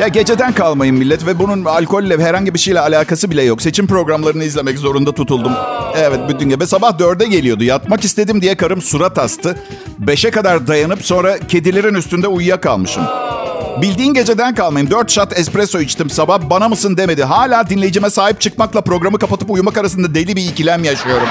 Ya 0.00 0.08
geceden 0.08 0.52
kalmayın 0.52 0.94
millet 0.94 1.26
ve 1.26 1.38
bunun 1.38 1.64
alkolle 1.64 2.22
herhangi 2.22 2.54
bir 2.54 2.58
şeyle 2.58 2.80
alakası 2.80 3.30
bile 3.30 3.42
yok. 3.42 3.62
Seçim 3.62 3.86
programlarını 3.86 4.44
izlemek 4.44 4.78
zorunda 4.78 5.12
tutuldum. 5.12 5.52
Evet 5.96 6.20
bütün 6.28 6.48
gece 6.48 6.66
sabah 6.66 6.98
dörde 6.98 7.26
geliyordu. 7.26 7.64
Yatmak 7.64 8.04
istedim 8.04 8.42
diye 8.42 8.56
karım 8.56 8.82
surat 8.82 9.18
astı. 9.18 9.56
Beşe 9.98 10.30
kadar 10.30 10.66
dayanıp 10.66 11.04
sonra 11.04 11.38
kedilerin 11.38 11.94
üstünde 11.94 12.28
uyuyakalmışım. 12.28 13.02
Bildiğin 13.82 14.14
geceden 14.14 14.54
kalmayayım. 14.54 14.90
Dört 14.90 15.10
shot 15.10 15.38
espresso 15.38 15.80
içtim 15.80 16.10
sabah. 16.10 16.50
Bana 16.50 16.68
mısın 16.68 16.96
demedi. 16.96 17.24
Hala 17.24 17.68
dinleyicime 17.68 18.10
sahip 18.10 18.40
çıkmakla 18.40 18.80
programı 18.80 19.18
kapatıp 19.18 19.50
uyumak 19.50 19.78
arasında 19.78 20.14
deli 20.14 20.36
bir 20.36 20.42
ikilem 20.42 20.84
yaşıyorum. 20.84 21.28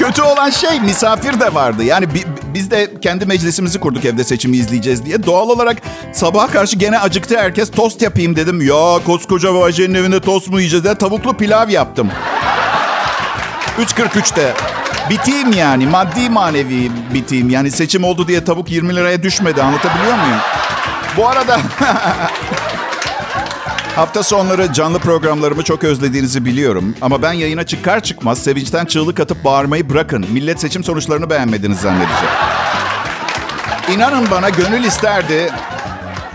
Kötü 0.00 0.22
olan 0.22 0.50
şey 0.50 0.80
misafir 0.80 1.40
de 1.40 1.54
vardı. 1.54 1.84
Yani 1.84 2.14
bi- 2.14 2.24
biz 2.54 2.70
de 2.70 2.90
kendi 3.02 3.26
meclisimizi 3.26 3.80
kurduk 3.80 4.04
evde 4.04 4.24
seçimi 4.24 4.56
izleyeceğiz 4.56 5.04
diye. 5.04 5.26
Doğal 5.26 5.48
olarak 5.48 5.76
sabaha 6.12 6.46
karşı 6.46 6.76
gene 6.76 6.98
acıktı 6.98 7.38
herkes. 7.38 7.70
Tost 7.70 8.02
yapayım 8.02 8.36
dedim. 8.36 8.60
Ya 8.60 8.98
koskoca 9.06 9.54
Vajin'in 9.54 9.94
evinde 9.94 10.20
tost 10.20 10.48
mu 10.48 10.58
yiyeceğiz 10.58 10.84
diye 10.84 10.94
tavuklu 10.94 11.36
pilav 11.36 11.68
yaptım. 11.68 12.10
3.43'te. 13.78 14.54
Biteyim 15.10 15.52
yani. 15.52 15.86
Maddi 15.86 16.30
manevi 16.30 16.90
biteyim. 17.14 17.50
Yani 17.50 17.70
seçim 17.70 18.04
oldu 18.04 18.28
diye 18.28 18.44
tavuk 18.44 18.70
20 18.70 18.96
liraya 18.96 19.22
düşmedi. 19.22 19.62
Anlatabiliyor 19.62 20.14
muyum? 20.14 20.40
Bu 21.16 21.28
arada 21.28 21.58
hafta 23.96 24.22
sonları 24.22 24.72
canlı 24.72 24.98
programlarımı 24.98 25.62
çok 25.62 25.84
özlediğinizi 25.84 26.44
biliyorum. 26.44 26.94
Ama 27.02 27.22
ben 27.22 27.32
yayına 27.32 27.66
çıkar 27.66 28.00
çıkmaz 28.02 28.42
sevinçten 28.42 28.84
çığlık 28.86 29.20
atıp 29.20 29.44
bağırmayı 29.44 29.90
bırakın. 29.90 30.26
Millet 30.32 30.60
seçim 30.60 30.84
sonuçlarını 30.84 31.30
beğenmediniz 31.30 31.78
zannedecek. 31.80 32.28
İnanın 33.94 34.30
bana 34.30 34.48
gönül 34.50 34.84
isterdi. 34.84 35.50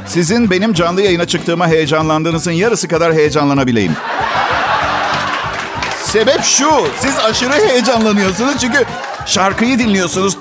Sizin 0.08 0.50
benim 0.52 0.74
canlı 0.74 1.02
yayına 1.02 1.26
çıktığıma 1.26 1.68
heyecanlandığınızın 1.68 2.52
yarısı 2.52 2.88
kadar 2.88 3.14
heyecanlanabileyim. 3.14 3.94
Sebep 6.04 6.44
şu. 6.44 6.70
Siz 7.00 7.18
aşırı 7.18 7.54
heyecanlanıyorsunuz 7.54 8.58
çünkü 8.62 8.86
şarkıyı 9.26 9.80
dinliyorsunuz. 9.80 10.38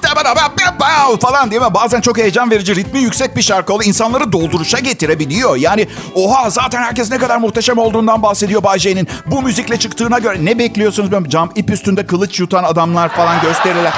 falan 1.17 1.51
değil 1.51 1.63
mi? 1.63 1.75
Bazen 1.75 2.01
çok 2.01 2.19
heyecan 2.19 2.51
verici, 2.51 2.77
ritmi 2.77 3.01
yüksek 3.01 3.37
bir 3.37 3.43
şarkı 3.43 3.73
oluyor. 3.73 3.89
İnsanları 3.89 4.33
dolduruşa 4.33 4.79
getirebiliyor. 4.79 5.57
Yani 5.57 5.89
oha 6.15 6.51
zaten 6.51 6.83
herkes 6.83 7.11
ne 7.11 7.19
kadar 7.19 7.37
muhteşem 7.37 7.79
olduğundan 7.79 8.23
bahsediyor 8.23 8.63
Bay 8.63 8.79
J'nin. 8.79 9.09
Bu 9.27 9.43
müzikle 9.43 9.77
çıktığına 9.77 10.19
göre 10.19 10.45
ne 10.45 10.59
bekliyorsunuz? 10.59 11.11
Cam 11.29 11.51
ip 11.55 11.71
üstünde 11.71 12.07
kılıç 12.07 12.41
yutan 12.41 12.65
adamlar 12.65 13.09
falan 13.09 13.41
gösteriler. 13.41 13.93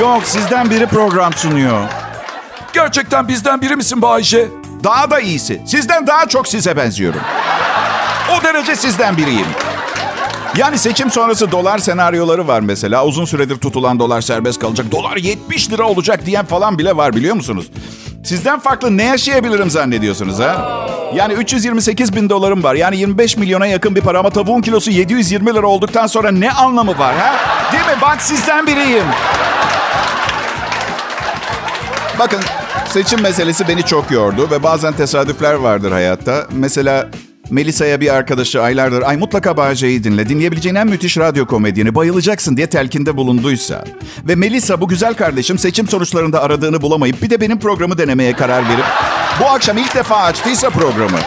Yok 0.00 0.22
sizden 0.24 0.70
biri 0.70 0.86
program 0.86 1.32
sunuyor. 1.32 1.84
Gerçekten 2.72 3.28
bizden 3.28 3.60
biri 3.60 3.76
misin 3.76 4.02
Bayce? 4.02 4.48
Daha 4.84 5.10
da 5.10 5.20
iyisi. 5.20 5.62
Sizden 5.66 6.06
daha 6.06 6.28
çok 6.28 6.48
size 6.48 6.76
benziyorum. 6.76 7.20
O 8.38 8.44
derece 8.44 8.76
sizden 8.76 9.16
biriyim. 9.16 9.46
Yani 10.58 10.78
seçim 10.78 11.10
sonrası 11.10 11.52
dolar 11.52 11.78
senaryoları 11.78 12.48
var 12.48 12.60
mesela. 12.60 13.06
Uzun 13.06 13.24
süredir 13.24 13.56
tutulan 13.56 13.98
dolar 13.98 14.20
serbest 14.20 14.60
kalacak. 14.60 14.92
Dolar 14.92 15.16
70 15.16 15.70
lira 15.70 15.84
olacak 15.88 16.26
diyen 16.26 16.44
falan 16.44 16.78
bile 16.78 16.96
var 16.96 17.16
biliyor 17.16 17.34
musunuz? 17.34 17.70
Sizden 18.24 18.58
farklı 18.58 18.96
ne 18.96 19.04
yaşayabilirim 19.04 19.70
zannediyorsunuz 19.70 20.38
ha? 20.38 20.86
Yani 21.14 21.32
328 21.32 22.16
bin 22.16 22.30
dolarım 22.30 22.62
var. 22.62 22.74
Yani 22.74 22.96
25 22.96 23.36
milyona 23.36 23.66
yakın 23.66 23.96
bir 23.96 24.00
para 24.00 24.18
ama 24.18 24.30
tavuğun 24.30 24.62
kilosu 24.62 24.90
720 24.90 25.54
lira 25.54 25.66
olduktan 25.66 26.06
sonra 26.06 26.30
ne 26.30 26.50
anlamı 26.50 26.98
var 26.98 27.14
ha? 27.16 27.34
Değil 27.72 27.84
mi? 27.84 28.02
Bak 28.02 28.22
sizden 28.22 28.66
biriyim. 28.66 29.04
Bakın 32.18 32.40
seçim 32.88 33.22
meselesi 33.22 33.68
beni 33.68 33.82
çok 33.82 34.10
yordu 34.10 34.48
ve 34.50 34.62
bazen 34.62 34.92
tesadüfler 34.92 35.54
vardır 35.54 35.92
hayatta. 35.92 36.46
Mesela 36.52 37.08
Melisa'ya 37.50 38.00
bir 38.00 38.14
arkadaşı 38.14 38.62
aylardır 38.62 39.02
ay 39.02 39.16
mutlaka 39.16 39.56
Bağcay'ı 39.56 40.04
dinle 40.04 40.28
dinleyebileceğin 40.28 40.74
en 40.74 40.86
müthiş 40.86 41.18
radyo 41.18 41.46
komedyeni 41.46 41.94
bayılacaksın 41.94 42.56
diye 42.56 42.66
telkinde 42.66 43.16
bulunduysa 43.16 43.84
ve 44.28 44.34
Melisa 44.34 44.80
bu 44.80 44.88
güzel 44.88 45.14
kardeşim 45.14 45.58
seçim 45.58 45.88
sonuçlarında 45.88 46.42
aradığını 46.42 46.82
bulamayıp 46.82 47.22
bir 47.22 47.30
de 47.30 47.40
benim 47.40 47.58
programı 47.60 47.98
denemeye 47.98 48.32
karar 48.32 48.68
verip 48.68 48.84
bu 49.40 49.44
akşam 49.44 49.78
ilk 49.78 49.94
defa 49.94 50.16
açtıysa 50.16 50.70
programı 50.70 51.18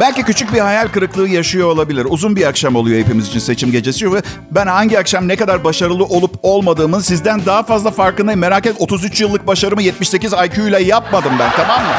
Belki 0.00 0.22
küçük 0.22 0.52
bir 0.52 0.58
hayal 0.58 0.88
kırıklığı 0.88 1.28
yaşıyor 1.28 1.68
olabilir. 1.68 2.06
Uzun 2.10 2.36
bir 2.36 2.46
akşam 2.46 2.76
oluyor 2.76 3.00
hepimiz 3.00 3.28
için 3.28 3.38
seçim 3.38 3.72
gecesi 3.72 4.12
ve 4.12 4.22
ben 4.50 4.66
hangi 4.66 4.98
akşam 4.98 5.28
ne 5.28 5.36
kadar 5.36 5.64
başarılı 5.64 6.04
olup 6.04 6.34
olmadığımın 6.42 7.00
sizden 7.00 7.46
daha 7.46 7.62
fazla 7.62 7.90
farkındayım. 7.90 8.40
Merak 8.40 8.66
et 8.66 8.74
33 8.78 9.20
yıllık 9.20 9.46
başarımı 9.46 9.82
78 9.82 10.32
IQ 10.32 10.68
ile 10.68 10.82
yapmadım 10.82 11.32
ben 11.38 11.50
tamam 11.50 11.80
mı? 11.80 11.94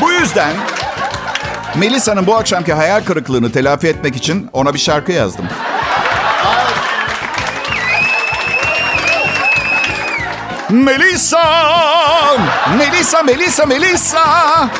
Bu 0.00 0.12
yüzden 0.12 0.52
Melisa'nın 1.74 2.26
bu 2.26 2.36
akşamki 2.36 2.72
hayal 2.72 3.04
kırıklığını 3.04 3.52
telafi 3.52 3.88
etmek 3.88 4.16
için 4.16 4.50
ona 4.52 4.74
bir 4.74 4.78
şarkı 4.78 5.12
yazdım. 5.12 5.44
Melisa, 10.70 12.36
Melisa, 12.78 13.22
Melisa, 13.22 13.66
Melisa. 13.66 14.24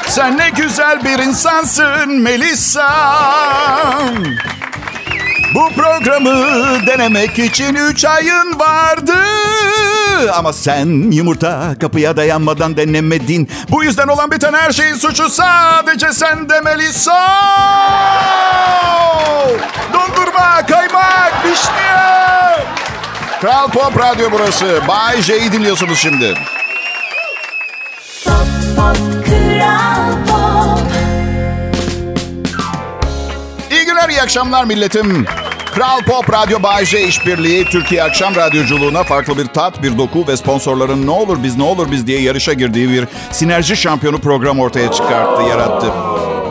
Sen 0.06 0.38
ne 0.38 0.50
güzel 0.50 1.04
bir 1.04 1.18
insansın 1.18 2.12
Melisa. 2.12 2.90
Bu 5.54 5.70
programı 5.76 6.86
denemek 6.86 7.38
için 7.38 7.74
üç 7.74 8.04
ayın 8.04 8.58
vardı. 8.58 9.24
Ama 10.26 10.52
sen 10.52 11.10
yumurta 11.10 11.74
kapıya 11.80 12.16
dayanmadan 12.16 12.76
denemedin. 12.76 13.48
Bu 13.70 13.84
yüzden 13.84 14.08
olan 14.08 14.30
biten 14.30 14.52
her 14.52 14.72
şeyin 14.72 14.94
suçu 14.94 15.28
sadece 15.28 16.12
sende 16.12 16.60
Melisa. 16.60 17.28
Dondurma, 19.92 20.66
kaymak, 20.66 21.44
vişne. 21.44 21.98
Kral 23.40 23.68
Pop 23.68 23.98
Radyo 23.98 24.28
burası. 24.32 24.80
Bay 24.88 25.22
J'yi 25.22 25.52
dinliyorsunuz 25.52 25.98
şimdi. 25.98 26.34
Pop 28.24 28.34
pop 28.76 28.96
kral 29.26 30.12
pop 30.28 30.88
İyi 33.70 33.84
günler, 33.86 34.08
iyi 34.08 34.22
akşamlar 34.22 34.64
milletim. 34.64 35.26
Kral 35.78 36.02
Pop 36.02 36.32
Radyo 36.32 36.62
Bay 36.62 36.84
J 36.84 37.02
işbirliği 37.02 37.64
Türkiye 37.64 38.02
Akşam 38.02 38.34
Radyoculuğuna 38.34 39.04
farklı 39.04 39.38
bir 39.38 39.46
tat, 39.46 39.82
bir 39.82 39.98
doku 39.98 40.24
ve 40.28 40.36
sponsorların 40.36 41.06
ne 41.06 41.10
olur 41.10 41.42
biz 41.42 41.56
ne 41.56 41.62
olur 41.62 41.90
biz 41.90 42.06
diye 42.06 42.20
yarışa 42.20 42.52
girdiği 42.52 42.88
bir 42.88 43.08
sinerji 43.32 43.76
şampiyonu 43.76 44.18
program 44.18 44.60
ortaya 44.60 44.92
çıkarttı, 44.92 45.42
yarattı. 45.42 45.86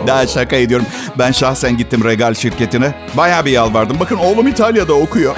Daha 0.07 0.27
şaka 0.27 0.55
ediyorum. 0.55 0.86
Ben 1.19 1.31
şahsen 1.31 1.77
gittim 1.77 2.03
Regal 2.03 2.34
şirketine. 2.34 2.96
Bayağı 3.17 3.46
bir 3.46 3.51
yalvardım. 3.51 4.00
Bakın 4.00 4.17
oğlum 4.17 4.48
İtalya'da 4.48 4.93
okuyor. 4.93 5.36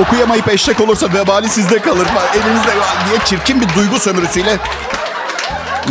Okuyamayıp 0.00 0.48
eşek 0.48 0.80
olursa 0.80 1.12
vebali 1.14 1.48
sizde 1.48 1.78
kalır. 1.78 2.06
Elinizde 2.34 2.72
diye 3.08 3.18
çirkin 3.24 3.60
bir 3.60 3.74
duygu 3.74 3.98
sömürüsüyle 3.98 4.58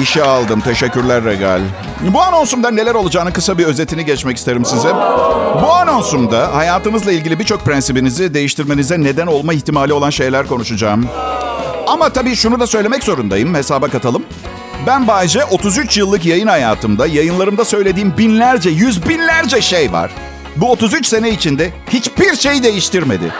işe 0.01 0.23
aldım. 0.23 0.61
Teşekkürler 0.61 1.23
Regal. 1.23 1.61
Bu 2.01 2.21
anonsumda 2.21 2.71
neler 2.71 2.95
olacağını 2.95 3.33
kısa 3.33 3.57
bir 3.57 3.65
özetini 3.65 4.05
geçmek 4.05 4.37
isterim 4.37 4.65
size. 4.65 4.89
Bu 5.61 5.73
anonsumda 5.73 6.55
hayatınızla 6.55 7.11
ilgili 7.11 7.39
birçok 7.39 7.65
prensibinizi 7.65 8.33
değiştirmenize 8.33 9.01
neden 9.03 9.27
olma 9.27 9.53
ihtimali 9.53 9.93
olan 9.93 10.09
şeyler 10.09 10.47
konuşacağım. 10.47 11.05
Ama 11.87 12.09
tabii 12.09 12.35
şunu 12.35 12.59
da 12.59 12.67
söylemek 12.67 13.03
zorundayım. 13.03 13.55
Hesaba 13.55 13.87
katalım. 13.87 14.23
Ben 14.87 15.07
Bayce 15.07 15.45
33 15.45 15.97
yıllık 15.97 16.25
yayın 16.25 16.47
hayatımda 16.47 17.07
yayınlarımda 17.07 17.65
söylediğim 17.65 18.13
binlerce, 18.17 18.69
yüz 18.69 19.09
binlerce 19.09 19.61
şey 19.61 19.91
var. 19.91 20.11
Bu 20.55 20.71
33 20.71 21.07
sene 21.07 21.29
içinde 21.29 21.71
hiçbir 21.89 22.35
şey 22.35 22.63
değiştirmedi. 22.63 23.31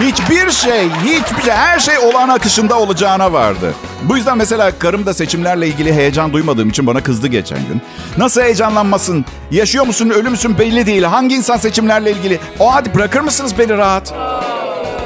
Hiçbir 0.00 0.50
şey, 0.50 0.88
hiçbir 1.04 1.42
şey, 1.42 1.52
her 1.52 1.78
şey 1.78 1.98
olağan 1.98 2.28
akışında 2.28 2.78
olacağına 2.78 3.32
vardı. 3.32 3.74
Bu 4.02 4.16
yüzden 4.16 4.38
mesela 4.38 4.78
karım 4.78 5.06
da 5.06 5.14
seçimlerle 5.14 5.68
ilgili 5.68 5.94
heyecan 5.94 6.32
duymadığım 6.32 6.68
için 6.68 6.86
bana 6.86 7.02
kızdı 7.02 7.26
geçen 7.26 7.58
gün. 7.58 7.82
Nasıl 8.16 8.40
heyecanlanmasın? 8.40 9.24
Yaşıyor 9.50 9.86
musun, 9.86 10.10
ölü 10.10 10.28
müsün 10.30 10.58
belli 10.58 10.86
değil. 10.86 11.02
Hangi 11.02 11.34
insan 11.34 11.56
seçimlerle 11.56 12.10
ilgili? 12.10 12.38
O 12.58 12.74
hadi 12.74 12.94
bırakır 12.94 13.20
mısınız 13.20 13.58
beni 13.58 13.76
rahat? 13.76 14.14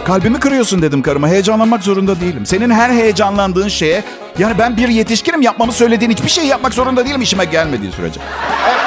Kalbimi 0.07 0.41
kırıyorsun 0.41 0.83
dedim 0.83 1.03
karıma. 1.03 1.29
Heyecanlanmak 1.29 1.83
zorunda 1.83 2.21
değilim. 2.21 2.47
Senin 2.47 2.71
her 2.71 2.91
heyecanlandığın 2.91 3.69
şeye... 3.69 4.05
Yani 4.39 4.59
ben 4.59 4.77
bir 4.77 4.89
yetişkinim 4.89 5.43
yapmamı 5.43 5.73
söylediğin 5.73 6.11
hiçbir 6.11 6.29
şey 6.29 6.47
yapmak 6.47 6.75
zorunda 6.75 7.07
değilim 7.07 7.23
işime 7.23 7.45
gelmediği 7.45 7.93
sürece. 7.93 8.21
Evet. 8.69 8.84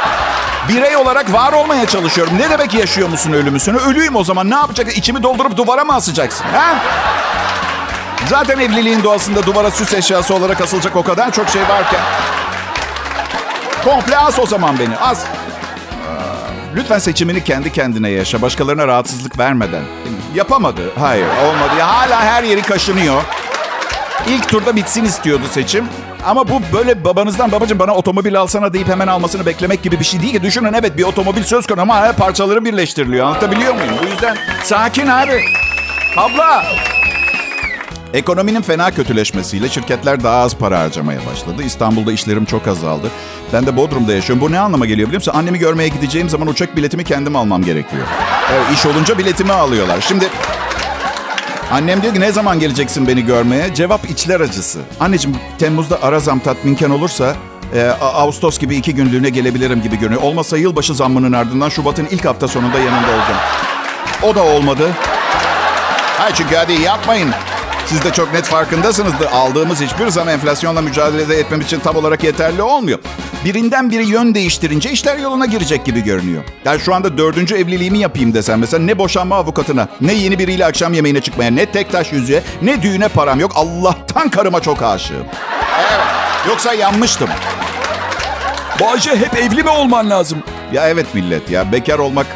Birey 0.70 0.98
olarak 0.98 1.34
var 1.34 1.54
olmaya 1.54 1.86
çalışıyorum. 1.86 2.38
Ne 2.38 2.50
demek 2.50 2.74
yaşıyor 2.74 3.10
musun, 3.10 3.34
ölü? 3.34 3.52
Ölüyüm 3.88 4.16
o 4.16 4.24
zaman. 4.24 4.50
Ne 4.50 4.56
yapacaksın? 4.56 5.00
İçimi 5.00 5.24
doldurup 5.24 5.58
duvara 5.58 5.86
mı 5.86 5.94
asacaksın? 5.94 6.46
Ha? 6.54 6.76
Zaten 8.30 8.60
evliliğin 8.60 9.04
doğasında 9.04 9.46
duvara 9.46 9.72
süs 9.72 9.94
eşyası 9.94 10.36
olarak 10.36 10.62
asılacak 10.62 10.96
o 10.96 11.04
kadar 11.04 11.32
çok 11.32 11.50
şey 11.50 11.62
varken. 11.62 12.00
Komple 13.84 14.18
as 14.18 14.40
o 14.40 14.46
zaman 14.46 14.80
beni. 14.80 14.98
Az. 14.98 15.26
Lütfen 16.76 17.00
seçimini 17.00 17.44
kendi 17.44 17.72
kendine 17.72 18.10
yaşa. 18.10 18.42
Başkalarına 18.42 18.88
rahatsızlık 18.88 19.40
vermeden. 19.40 19.84
Yapamadı. 20.36 20.82
Hayır 21.00 21.26
olmadı. 21.28 21.82
Hala 21.82 22.22
her 22.22 22.44
yeri 22.44 22.62
kaşınıyor. 22.62 23.22
İlk 24.28 24.50
turda 24.50 24.76
bitsin 24.76 25.06
istiyordu 25.06 25.44
seçim. 25.52 25.86
Ama 26.28 26.48
bu 26.48 26.62
böyle 26.74 27.04
babanızdan 27.04 27.52
babacığım 27.52 27.80
bana 27.80 27.96
otomobil 27.96 28.40
alsana 28.40 28.74
deyip 28.74 28.88
hemen 28.88 29.08
almasını 29.08 29.46
beklemek 29.46 29.84
gibi 29.84 30.00
bir 30.00 30.06
şey 30.06 30.22
değil 30.22 30.34
ki. 30.34 30.44
Düşünün 30.44 30.74
evet 30.74 30.98
bir 30.98 31.04
otomobil 31.04 31.44
söz 31.44 31.68
konusu 31.68 31.82
ama 31.82 32.12
parçaları 32.12 32.66
birleştiriliyor. 32.66 33.26
Anlatabiliyor 33.26 33.74
muyum? 33.74 33.94
Bu 34.04 34.08
yüzden 34.08 34.38
sakin 34.64 35.08
abi. 35.08 35.42
Abla. 36.18 36.66
Ekonominin 38.14 38.62
fena 38.62 38.92
kötüleşmesiyle 38.92 39.70
şirketler 39.70 40.24
daha 40.24 40.38
az 40.38 40.56
para 40.56 40.80
harcamaya 40.80 41.20
başladı. 41.32 41.64
İstanbul'da 41.64 42.12
işlerim 42.12 42.46
çok 42.46 42.68
azaldı. 42.68 43.08
Ben 43.54 43.66
de 43.66 43.78
Bodrum'da 43.78 44.14
yaşıyorum. 44.14 44.42
Bu 44.48 44.52
ne 44.52 44.60
anlama 44.60 44.86
geliyor 44.86 45.08
biliyor 45.08 45.22
musun? 45.22 45.34
Annemi 45.36 45.60
görmeye 45.60 45.88
gideceğim 45.88 46.30
zaman 46.30 46.48
uçak 46.48 46.76
biletimi 46.78 47.04
kendim 47.04 47.36
almam 47.36 47.64
gerekiyor. 47.64 48.08
Evet, 48.54 48.66
iş 48.74 48.86
olunca 48.86 49.18
biletimi 49.18 49.54
alıyorlar. 49.54 50.02
Şimdi 50.02 50.30
annem 51.72 52.02
diyor 52.02 52.14
ki 52.14 52.20
ne 52.20 52.32
zaman 52.32 52.60
geleceksin 52.60 53.08
beni 53.08 53.26
görmeye? 53.26 53.74
Cevap 53.74 54.10
içler 54.10 54.40
acısı. 54.40 54.80
Anneciğim 55.00 55.38
Temmuz'da 55.60 56.02
ara 56.02 56.20
zam 56.20 56.40
tatminken 56.40 56.90
olursa 56.90 57.36
e, 57.76 57.82
Ağustos 58.02 58.60
gibi 58.60 58.76
iki 58.76 58.96
günlüğüne 58.96 59.30
gelebilirim 59.30 59.82
gibi 59.82 60.00
görünüyor. 60.00 60.22
Olmasa 60.22 60.58
yılbaşı 60.58 60.94
zammının 60.94 61.32
ardından 61.34 61.70
Şubat'ın 61.70 62.06
ilk 62.12 62.26
hafta 62.26 62.48
sonunda 62.48 62.78
yanında 62.80 63.08
olacağım. 63.08 63.40
O 64.24 64.36
da 64.36 64.44
olmadı. 64.44 64.90
Hayır 66.18 66.36
çünkü 66.36 66.56
hadi 66.56 66.74
yapmayın. 66.74 67.30
Siz 67.88 68.04
de 68.04 68.12
çok 68.12 68.34
net 68.34 68.46
farkındasınızdır. 68.46 69.26
Aldığımız 69.26 69.82
hiçbir 69.82 70.08
zam 70.08 70.30
enflasyonla 70.30 70.82
mücadele 70.82 71.40
etmemiz 71.40 71.66
için 71.66 71.80
tam 71.80 71.96
olarak 71.96 72.24
yeterli 72.24 72.62
olmuyor. 72.62 73.00
Birinden 73.46 73.92
biri 73.92 74.06
yön 74.06 74.36
değiştirince 74.36 74.92
işler 74.92 75.18
yoluna 75.18 75.46
girecek 75.46 75.86
gibi 75.86 76.04
görünüyor. 76.04 76.44
Yani 76.66 76.80
şu 76.80 76.96
anda 76.96 77.18
dördüncü 77.18 77.56
evliliğimi 77.56 77.98
yapayım 78.00 78.34
desem 78.34 78.60
mesela 78.60 78.84
ne 78.84 78.98
boşanma 78.98 79.36
avukatına, 79.36 79.88
ne 80.02 80.14
yeni 80.14 80.40
biriyle 80.40 80.66
akşam 80.66 80.94
yemeğine 80.94 81.22
çıkmaya, 81.22 81.52
ne 81.52 81.66
tek 81.66 81.92
taş 81.92 82.12
yüzüğe, 82.14 82.44
ne 82.62 82.82
düğüne 82.82 83.08
param 83.08 83.40
yok. 83.40 83.52
Allah'tan 83.56 84.30
karıma 84.30 84.62
çok 84.62 84.82
aşığım. 84.84 85.26
Evet. 85.80 86.00
Yoksa 86.48 86.74
yanmıştım. 86.74 87.30
Bayce 88.82 89.16
hep 89.16 89.38
evli 89.38 89.64
mi 89.64 89.70
olman 89.70 90.10
lazım? 90.10 90.44
Ya 90.74 90.90
evet 90.90 91.06
millet 91.14 91.52
ya 91.52 91.72
bekar 91.72 92.00
olmak 92.00 92.28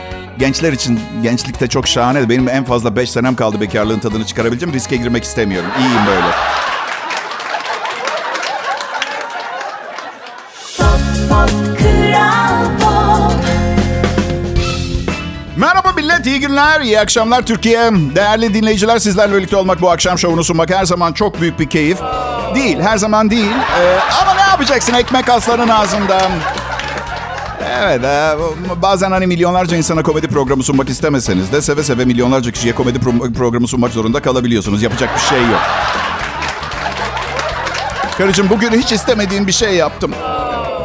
gençler 0.42 0.74
için 0.74 1.00
gençlikte 1.24 1.68
çok 1.68 1.88
şahane. 1.88 2.30
Benim 2.30 2.50
en 2.50 2.64
fazla 2.64 2.96
5 2.96 3.12
senem 3.12 3.36
kaldı 3.36 3.62
bekarlığın 3.62 4.00
tadını 4.00 4.26
çıkarabileceğim. 4.26 4.76
Riske 4.76 4.96
girmek 4.96 5.24
istemiyorum. 5.24 5.70
İyiyim 5.80 6.06
böyle. 6.08 6.28
Pop 11.30 11.52
Merhaba 15.58 15.92
millet, 15.92 16.26
iyi 16.26 16.40
günler, 16.40 16.82
iyi 16.82 17.00
akşamlar 17.00 17.46
Türkiye. 17.46 17.92
Değerli 18.16 18.54
dinleyiciler 18.54 19.00
sizlerle 19.00 19.36
birlikte 19.36 19.56
olmak 19.56 19.82
bu 19.82 19.90
akşam 19.90 20.20
şovunu 20.20 20.44
sunmak 20.44 20.70
her 20.70 20.86
zaman 20.86 21.14
çok 21.14 21.42
büyük 21.42 21.60
bir 21.60 21.70
keyif. 21.70 21.98
Değil, 22.56 22.80
her 22.80 22.98
zaman 22.98 23.30
değil. 23.30 23.52
Ee, 23.82 24.00
ama 24.22 24.34
ne 24.34 24.42
yapacaksın 24.42 24.94
ekmek 24.94 25.30
aslanın 25.30 25.70
ağzında. 25.70 26.22
Evet, 27.72 28.04
e, 28.04 28.36
bazen 28.82 29.12
hani 29.12 29.28
milyonlarca 29.28 29.78
insana 29.78 30.04
komedi 30.04 30.28
programı 30.28 30.63
sunmak 30.63 30.90
istemeseniz 30.90 31.51
de 31.51 31.62
seve 31.62 31.84
seve 31.84 32.06
milyonlarca 32.06 32.51
kişiye 32.51 32.75
komedi 32.75 33.00
pro- 33.00 33.34
programı 33.34 33.68
sunmak 33.68 33.92
zorunda 33.92 34.22
kalabiliyorsunuz. 34.22 34.84
Yapacak 34.84 35.10
bir 35.16 35.22
şey 35.22 35.40
yok. 35.40 35.62
Karıcığım 38.18 38.50
bugün 38.50 38.72
hiç 38.72 38.92
istemediğin 38.92 39.48
bir 39.48 39.51
şey 39.51 39.75
yaptım. 39.75 40.12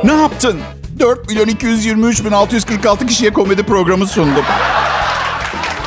Ne 0.04 0.12
yaptın? 0.12 0.60
4 0.98 1.28
milyon 1.28 1.46
223 1.48 2.24
bin 2.24 2.32
646 2.32 3.06
kişiye 3.06 3.32
komedi 3.32 3.62
programı 3.62 4.06
sundum. 4.06 4.44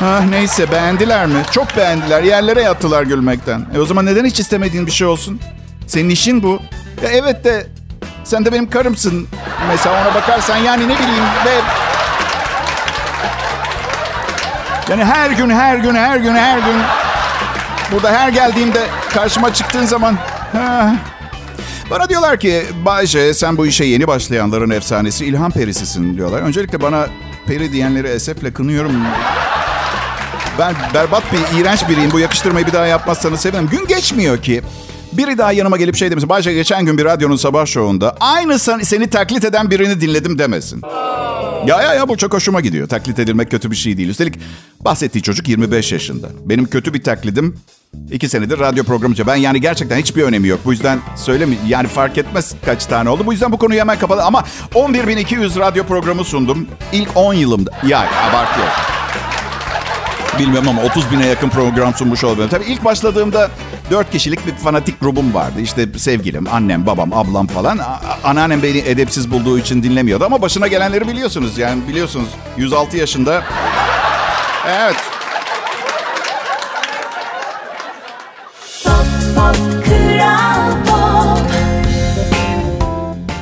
Ah, 0.02 0.24
neyse 0.30 0.70
beğendiler 0.72 1.26
mi? 1.26 1.42
Çok 1.52 1.76
beğendiler. 1.76 2.22
Yerlere 2.22 2.62
yattılar 2.62 3.02
gülmekten. 3.02 3.66
E 3.74 3.78
o 3.78 3.84
zaman 3.86 4.06
neden 4.06 4.24
hiç 4.24 4.40
istemediğin 4.40 4.86
bir 4.86 4.90
şey 4.92 5.06
olsun? 5.06 5.40
Senin 5.86 6.10
işin 6.10 6.42
bu. 6.42 6.58
Ya 7.02 7.08
evet 7.10 7.44
de 7.44 7.66
sen 8.24 8.44
de 8.44 8.52
benim 8.52 8.70
karımsın. 8.70 9.28
Mesela 9.68 10.02
ona 10.02 10.14
bakarsan 10.14 10.56
yani 10.56 10.82
ne 10.88 10.98
bileyim 10.98 11.24
ve... 11.46 11.50
Yani 14.90 15.04
her 15.04 15.30
gün, 15.30 15.50
her 15.50 15.76
gün, 15.76 15.94
her 15.94 16.16
gün, 16.16 16.34
her 16.34 16.58
gün... 16.58 16.76
Burada 17.92 18.12
her 18.12 18.28
geldiğimde 18.28 18.86
karşıma 19.14 19.54
çıktığın 19.54 19.84
zaman... 19.84 20.16
bana 21.90 22.08
diyorlar 22.08 22.40
ki 22.40 22.62
Bayce 22.84 23.34
sen 23.34 23.56
bu 23.56 23.66
işe 23.66 23.84
yeni 23.84 24.06
başlayanların 24.06 24.70
efsanesi 24.70 25.26
ilham 25.26 25.50
perisisin 25.50 26.16
diyorlar. 26.16 26.42
Öncelikle 26.42 26.82
bana 26.82 27.06
peri 27.46 27.72
diyenleri 27.72 28.08
esefle 28.08 28.52
kınıyorum. 28.52 28.92
Ben 30.58 30.74
berbat 30.94 31.22
bir, 31.32 31.60
iğrenç 31.60 31.88
biriyim. 31.88 32.10
Bu 32.10 32.18
yakıştırmayı 32.18 32.66
bir 32.66 32.72
daha 32.72 32.86
yapmazsanız 32.86 33.40
sevinirim. 33.40 33.68
Gün 33.68 33.86
geçmiyor 33.86 34.42
ki. 34.42 34.62
Biri 35.12 35.38
daha 35.38 35.52
yanıma 35.52 35.76
gelip 35.76 35.96
şey 35.96 36.10
demesin. 36.10 36.28
Bayce 36.28 36.52
geçen 36.52 36.84
gün 36.86 36.98
bir 36.98 37.04
radyonun 37.04 37.36
sabah 37.36 37.66
şovunda 37.66 38.16
aynı 38.20 38.58
sen- 38.58 38.78
seni 38.78 39.10
taklit 39.10 39.44
eden 39.44 39.70
birini 39.70 40.00
dinledim 40.00 40.38
demesin. 40.38 40.82
Ya 41.66 41.82
ya 41.82 41.94
ya 41.94 42.08
bu 42.08 42.16
çok 42.16 42.32
hoşuma 42.34 42.60
gidiyor. 42.60 42.88
Taklit 42.88 43.18
edilmek 43.18 43.50
kötü 43.50 43.70
bir 43.70 43.76
şey 43.76 43.96
değil. 43.96 44.08
Üstelik 44.08 44.34
bahsettiği 44.80 45.22
çocuk 45.22 45.48
25 45.48 45.92
yaşında. 45.92 46.28
Benim 46.44 46.66
kötü 46.66 46.94
bir 46.94 47.02
taklidim 47.02 47.56
iki 48.10 48.28
senedir 48.28 48.58
radyo 48.58 48.84
programcı. 48.84 49.26
Ben 49.26 49.36
yani 49.36 49.60
gerçekten 49.60 49.98
hiçbir 49.98 50.22
önemi 50.22 50.48
yok. 50.48 50.60
Bu 50.64 50.72
yüzden 50.72 50.98
söylemi 51.16 51.58
yani 51.66 51.88
fark 51.88 52.18
etmez 52.18 52.54
kaç 52.64 52.86
tane 52.86 53.10
oldu. 53.10 53.26
Bu 53.26 53.32
yüzden 53.32 53.52
bu 53.52 53.58
konuyu 53.58 53.80
hemen 53.80 53.98
kapalı. 53.98 54.22
Ama 54.24 54.44
11.200 54.74 55.58
radyo 55.60 55.84
programı 55.84 56.24
sundum. 56.24 56.66
İlk 56.92 57.08
10 57.14 57.34
yılımda. 57.34 57.70
Ya 57.86 57.98
abartıyorum. 58.30 58.72
Bilmiyorum 60.38 60.68
ama 60.68 60.82
30 60.82 61.10
bine 61.12 61.26
yakın 61.26 61.48
program 61.48 61.94
sunmuş 61.94 62.24
olabilirim. 62.24 62.48
Tabii 62.50 62.64
ilk 62.64 62.84
başladığımda 62.84 63.50
4 63.90 64.10
kişilik 64.10 64.46
bir 64.46 64.52
fanatik 64.54 65.00
grubum 65.00 65.34
vardı. 65.34 65.60
İşte 65.60 65.86
sevgilim, 65.98 66.46
annem, 66.52 66.86
babam, 66.86 67.12
ablam 67.12 67.46
falan. 67.46 67.78
A- 67.78 68.00
anneannem 68.24 68.62
beni 68.62 68.78
edepsiz 68.78 69.30
bulduğu 69.30 69.58
için 69.58 69.82
dinlemiyordu. 69.82 70.24
Ama 70.24 70.42
başına 70.42 70.66
gelenleri 70.66 71.08
biliyorsunuz. 71.08 71.58
Yani 71.58 71.88
biliyorsunuz 71.88 72.28
106 72.56 72.96
yaşında. 72.96 73.42
Evet. 74.68 74.96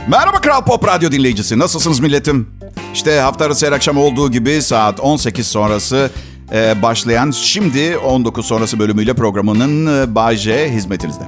Merhaba 0.08 0.40
Kral 0.40 0.64
Pop 0.64 0.86
Radyo 0.88 1.12
dinleyicisi. 1.12 1.58
Nasılsınız 1.58 2.00
milletim? 2.00 2.48
İşte 2.94 3.20
hafta 3.20 3.44
arası 3.44 3.66
her 3.66 3.72
akşam 3.72 3.98
olduğu 3.98 4.30
gibi 4.30 4.62
saat 4.62 5.00
18 5.00 5.46
sonrası 5.46 6.10
e, 6.52 6.82
başlayan 6.82 7.30
şimdi 7.30 7.98
19 7.98 8.46
sonrası 8.46 8.78
bölümüyle 8.78 9.14
programının 9.14 10.02
e, 10.02 10.14
Bay 10.14 10.36
J 10.36 10.72
hizmetinizde. 10.72 11.24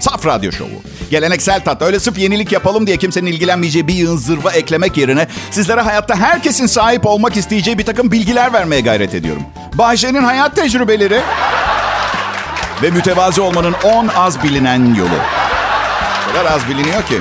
Saf 0.00 0.26
Radyo 0.26 0.52
Şovu. 0.52 0.82
Geleneksel 1.10 1.64
tat. 1.64 1.82
Öyle 1.82 2.00
sırf 2.00 2.18
yenilik 2.18 2.52
yapalım 2.52 2.86
diye 2.86 2.96
kimsenin 2.96 3.26
ilgilenmeyeceği 3.26 3.88
bir 3.88 3.94
yığın 3.94 4.16
zırva 4.16 4.50
eklemek 4.52 4.96
yerine 4.96 5.26
sizlere 5.50 5.80
hayatta 5.80 6.16
herkesin 6.16 6.66
sahip 6.66 7.06
olmak 7.06 7.36
isteyeceği 7.36 7.78
bir 7.78 7.84
takım 7.84 8.12
bilgiler 8.12 8.52
vermeye 8.52 8.80
gayret 8.80 9.14
ediyorum. 9.14 9.42
Bay 9.74 9.96
J'nin 9.96 10.22
hayat 10.22 10.56
tecrübeleri 10.56 11.20
ve 12.82 12.90
mütevazi 12.90 13.40
olmanın 13.40 13.74
10 13.84 14.08
az 14.08 14.42
bilinen 14.42 14.94
yolu. 14.94 15.18
Kadar 16.32 16.52
az 16.52 16.68
biliniyor 16.68 17.02
ki. 17.02 17.18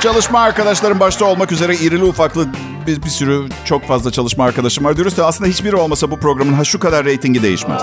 Çalışma 0.00 0.40
arkadaşlarım 0.40 1.00
başta 1.00 1.24
olmak 1.24 1.52
üzere 1.52 1.74
irili 1.74 2.04
ufaklı 2.04 2.48
bir, 2.88 3.02
bir 3.02 3.08
sürü 3.08 3.48
çok 3.64 3.84
fazla 3.84 4.12
çalışma 4.12 4.44
arkadaşım 4.44 4.84
var. 4.84 4.96
Dürüst 4.96 5.18
de 5.18 5.22
aslında 5.22 5.50
hiçbiri 5.50 5.76
olmasa 5.76 6.10
bu 6.10 6.20
programın 6.20 6.52
ha 6.52 6.64
şu 6.64 6.78
kadar 6.78 7.04
reytingi 7.04 7.42
değişmez. 7.42 7.82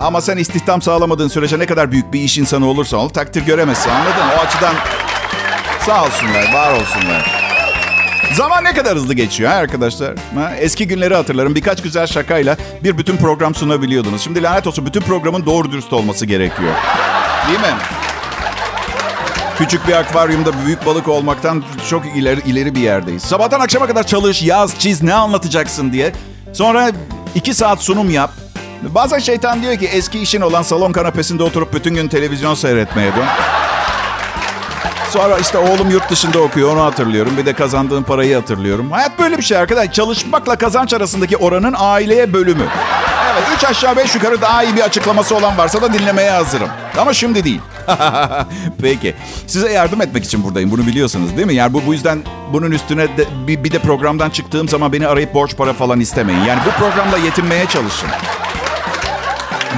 Ama 0.00 0.20
sen 0.20 0.36
istihdam 0.36 0.82
sağlamadığın 0.82 1.28
sürece 1.28 1.58
ne 1.58 1.66
kadar 1.66 1.92
büyük 1.92 2.12
bir 2.12 2.20
iş 2.20 2.38
insanı 2.38 2.66
olursan 2.66 3.00
ol 3.00 3.08
takdir 3.08 3.42
göremezsin 3.42 3.90
anladın? 3.90 4.36
O 4.38 4.40
açıdan 4.40 4.74
sağ 5.86 6.04
olsunlar, 6.04 6.52
var 6.52 6.72
olsunlar. 6.72 7.46
Zaman 8.34 8.64
ne 8.64 8.74
kadar 8.74 8.94
hızlı 8.94 9.14
geçiyor 9.14 9.50
ha 9.50 9.56
arkadaşlar. 9.56 10.14
Ha, 10.34 10.54
eski 10.56 10.88
günleri 10.88 11.14
hatırlarım. 11.14 11.54
Birkaç 11.54 11.82
güzel 11.82 12.06
şakayla 12.06 12.56
bir 12.84 12.98
bütün 12.98 13.16
program 13.16 13.54
sunabiliyordunuz. 13.54 14.22
Şimdi 14.22 14.42
lanet 14.42 14.66
olsun 14.66 14.86
bütün 14.86 15.00
programın 15.00 15.46
doğru 15.46 15.72
dürüst 15.72 15.92
olması 15.92 16.26
gerekiyor. 16.26 16.72
Değil 17.48 17.60
mi? 17.60 17.74
Küçük 19.58 19.88
bir 19.88 19.92
akvaryumda 19.92 20.50
büyük 20.64 20.86
balık 20.86 21.08
olmaktan 21.08 21.64
çok 21.90 22.06
ileri, 22.06 22.40
ileri 22.40 22.74
bir 22.74 22.80
yerdeyiz. 22.80 23.22
Sabahtan 23.22 23.60
akşama 23.60 23.86
kadar 23.86 24.06
çalış, 24.06 24.42
yaz, 24.42 24.78
çiz, 24.78 25.02
ne 25.02 25.14
anlatacaksın 25.14 25.92
diye. 25.92 26.12
Sonra 26.52 26.90
iki 27.34 27.54
saat 27.54 27.82
sunum 27.82 28.10
yap. 28.10 28.30
Bazen 28.82 29.18
şeytan 29.18 29.62
diyor 29.62 29.76
ki 29.76 29.86
eski 29.86 30.18
işin 30.18 30.40
olan 30.40 30.62
salon 30.62 30.92
kanapesinde 30.92 31.42
oturup 31.42 31.74
bütün 31.74 31.94
gün 31.94 32.08
televizyon 32.08 32.54
seyretmeye 32.54 33.16
dön. 33.16 33.24
Sonra 35.10 35.38
işte 35.38 35.58
oğlum 35.58 35.90
yurt 35.90 36.10
dışında 36.10 36.38
okuyor 36.38 36.72
onu 36.72 36.82
hatırlıyorum. 36.82 37.36
Bir 37.36 37.46
de 37.46 37.52
kazandığım 37.52 38.04
parayı 38.04 38.34
hatırlıyorum. 38.34 38.92
Hayat 38.92 39.18
böyle 39.18 39.38
bir 39.38 39.42
şey 39.42 39.58
arkadaş. 39.58 39.92
Çalışmakla 39.92 40.56
kazanç 40.56 40.92
arasındaki 40.92 41.36
oranın 41.36 41.74
aileye 41.78 42.32
bölümü. 42.32 42.66
Evet 43.32 43.42
üç 43.56 43.64
aşağı 43.64 43.96
beş 43.96 44.14
yukarı 44.14 44.40
daha 44.40 44.62
iyi 44.62 44.76
bir 44.76 44.80
açıklaması 44.80 45.36
olan 45.36 45.58
varsa 45.58 45.82
da 45.82 45.92
dinlemeye 45.92 46.30
hazırım. 46.30 46.68
Ama 46.98 47.12
şimdi 47.14 47.44
değil. 47.44 47.60
Peki. 48.82 49.14
Size 49.46 49.72
yardım 49.72 50.00
etmek 50.02 50.24
için 50.24 50.44
buradayım. 50.44 50.70
Bunu 50.70 50.86
biliyorsunuz 50.86 51.36
değil 51.36 51.46
mi? 51.46 51.54
Yani 51.54 51.74
bu, 51.74 51.86
bu 51.86 51.92
yüzden 51.92 52.22
bunun 52.52 52.70
üstüne 52.70 53.02
de, 53.16 53.24
bir, 53.46 53.64
bir 53.64 53.72
de 53.72 53.78
programdan 53.78 54.30
çıktığım 54.30 54.68
zaman 54.68 54.92
beni 54.92 55.06
arayıp 55.06 55.34
borç 55.34 55.56
para 55.56 55.72
falan 55.72 56.00
istemeyin. 56.00 56.40
Yani 56.40 56.60
bu 56.66 56.70
programla 56.70 57.18
yetinmeye 57.18 57.66
çalışın. 57.66 58.08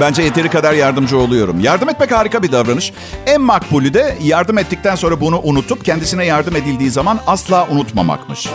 Bence 0.01 0.23
yeteri 0.23 0.49
kadar 0.49 0.73
yardımcı 0.73 1.17
oluyorum. 1.17 1.59
Yardım 1.59 1.89
etmek 1.89 2.11
harika 2.11 2.43
bir 2.43 2.51
davranış. 2.51 2.93
En 3.25 3.41
makbulü 3.41 3.93
de 3.93 4.17
yardım 4.21 4.57
ettikten 4.57 4.95
sonra 4.95 5.21
bunu 5.21 5.41
unutup 5.43 5.85
kendisine 5.85 6.25
yardım 6.25 6.55
edildiği 6.55 6.89
zaman 6.91 7.19
asla 7.27 7.67
unutmamakmış. 7.71 8.47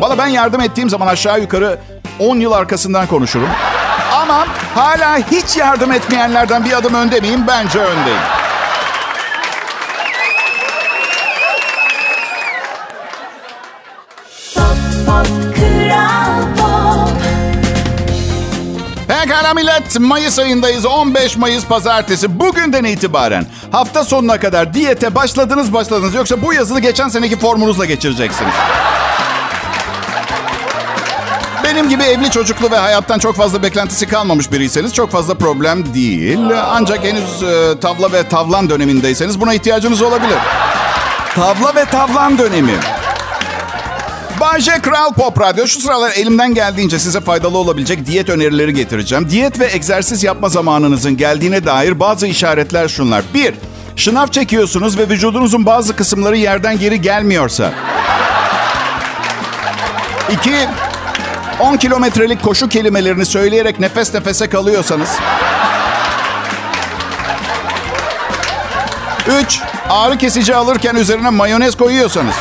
Valla 0.00 0.18
ben 0.18 0.26
yardım 0.26 0.60
ettiğim 0.60 0.90
zaman 0.90 1.06
aşağı 1.06 1.40
yukarı 1.40 1.78
10 2.18 2.36
yıl 2.36 2.52
arkasından 2.52 3.06
konuşurum. 3.06 3.48
Ama 4.12 4.46
hala 4.74 5.18
hiç 5.18 5.56
yardım 5.56 5.92
etmeyenlerden 5.92 6.64
bir 6.64 6.72
adım 6.72 6.94
önde 6.94 7.20
miyim? 7.20 7.44
Bence 7.48 7.78
öndeyim. 7.78 8.37
Pekala 19.22 19.54
millet, 19.54 20.00
Mayıs 20.00 20.38
ayındayız. 20.38 20.86
15 20.86 21.36
Mayıs 21.36 21.66
pazartesi. 21.66 22.40
Bugünden 22.40 22.84
itibaren 22.84 23.46
hafta 23.72 24.04
sonuna 24.04 24.40
kadar 24.40 24.74
diyete 24.74 25.14
başladınız 25.14 25.72
başladınız. 25.72 26.14
Yoksa 26.14 26.42
bu 26.42 26.52
yazılı 26.52 26.80
geçen 26.80 27.08
seneki 27.08 27.38
formunuzla 27.38 27.84
geçireceksiniz. 27.84 28.52
Benim 31.64 31.88
gibi 31.88 32.02
evli 32.02 32.30
çocuklu 32.30 32.70
ve 32.70 32.76
hayattan 32.76 33.18
çok 33.18 33.36
fazla 33.36 33.62
beklentisi 33.62 34.06
kalmamış 34.06 34.52
biriyseniz 34.52 34.94
çok 34.94 35.10
fazla 35.10 35.34
problem 35.34 35.94
değil. 35.94 36.38
Ancak 36.70 37.04
henüz 37.04 37.42
e, 37.42 37.80
tavla 37.80 38.12
ve 38.12 38.28
tavlan 38.28 38.70
dönemindeyseniz 38.70 39.40
buna 39.40 39.54
ihtiyacınız 39.54 40.02
olabilir. 40.02 40.38
Tavla 41.34 41.74
ve 41.74 41.84
tavlan 41.84 42.38
dönemi. 42.38 42.74
Bayce 44.52 44.72
Kral 44.82 45.12
Pop 45.12 45.40
Radyo. 45.40 45.66
Şu 45.66 45.80
sıralar 45.80 46.10
elimden 46.10 46.54
geldiğince 46.54 46.98
size 46.98 47.20
faydalı 47.20 47.58
olabilecek 47.58 48.06
diyet 48.06 48.28
önerileri 48.28 48.74
getireceğim. 48.74 49.30
Diyet 49.30 49.60
ve 49.60 49.72
egzersiz 49.72 50.22
yapma 50.22 50.48
zamanınızın 50.48 51.16
geldiğine 51.16 51.64
dair 51.64 52.00
bazı 52.00 52.26
işaretler 52.26 52.88
şunlar. 52.88 53.24
Bir, 53.34 53.54
şınav 53.96 54.26
çekiyorsunuz 54.26 54.98
ve 54.98 55.08
vücudunuzun 55.08 55.66
bazı 55.66 55.96
kısımları 55.96 56.36
yerden 56.36 56.78
geri 56.78 57.00
gelmiyorsa. 57.00 57.72
İki, 60.30 60.54
10 61.60 61.76
kilometrelik 61.76 62.42
koşu 62.42 62.68
kelimelerini 62.68 63.26
söyleyerek 63.26 63.80
nefes 63.80 64.14
nefese 64.14 64.48
kalıyorsanız. 64.48 65.08
3. 69.42 69.60
Ağrı 69.88 70.18
kesici 70.18 70.54
alırken 70.54 70.94
üzerine 70.94 71.30
mayonez 71.30 71.76
koyuyorsanız. 71.76 72.34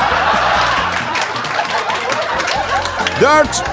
4. 3.21 3.63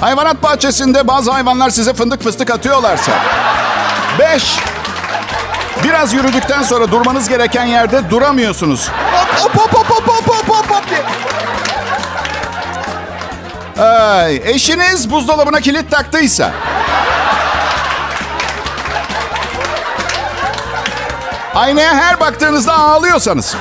Hayvanat 0.00 0.42
bahçesinde 0.42 1.08
bazı 1.08 1.30
hayvanlar 1.30 1.70
size 1.70 1.94
fındık 1.94 2.22
fıstık 2.22 2.50
atıyorlarsa. 2.50 3.12
5. 4.18 4.56
Biraz 5.84 6.12
yürüdükten 6.14 6.62
sonra 6.62 6.90
durmanız 6.90 7.28
gereken 7.28 7.64
yerde 7.64 8.10
duramıyorsunuz. 8.10 8.88
Hop 9.38 9.54
hop 9.54 9.72
hop 9.72 9.90
hop 9.90 10.08
hop 10.08 10.28
hop 10.28 10.48
hop 10.48 10.70
hop. 10.70 10.84
Ay, 13.84 14.40
eşiniz 14.44 15.10
buzdolabına 15.10 15.60
kilit 15.60 15.90
taktıysa. 15.90 16.52
Aynaya 21.54 21.94
her 21.94 22.20
baktığınızda 22.20 22.74
ağlıyorsanız. 22.74 23.56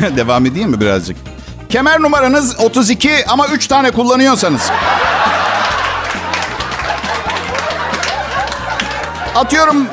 Devam 0.16 0.46
edeyim 0.46 0.70
mi 0.70 0.80
birazcık? 0.80 1.16
Kemer 1.68 2.02
numaranız 2.02 2.60
32 2.60 3.24
ama 3.28 3.46
3 3.46 3.66
tane 3.66 3.90
kullanıyorsanız. 3.90 4.70
Atıyorum 9.34 9.86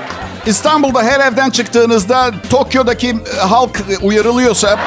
İstanbul'da 0.46 1.04
her 1.04 1.20
evden 1.20 1.50
çıktığınızda 1.50 2.32
Tokyo'daki 2.50 3.10
e, 3.10 3.40
halk 3.40 3.80
uyarılıyorsa 4.02 4.80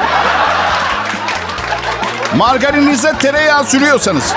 margarinize 2.35 3.13
tereyağı 3.19 3.65
sürüyorsanız. 3.65 4.33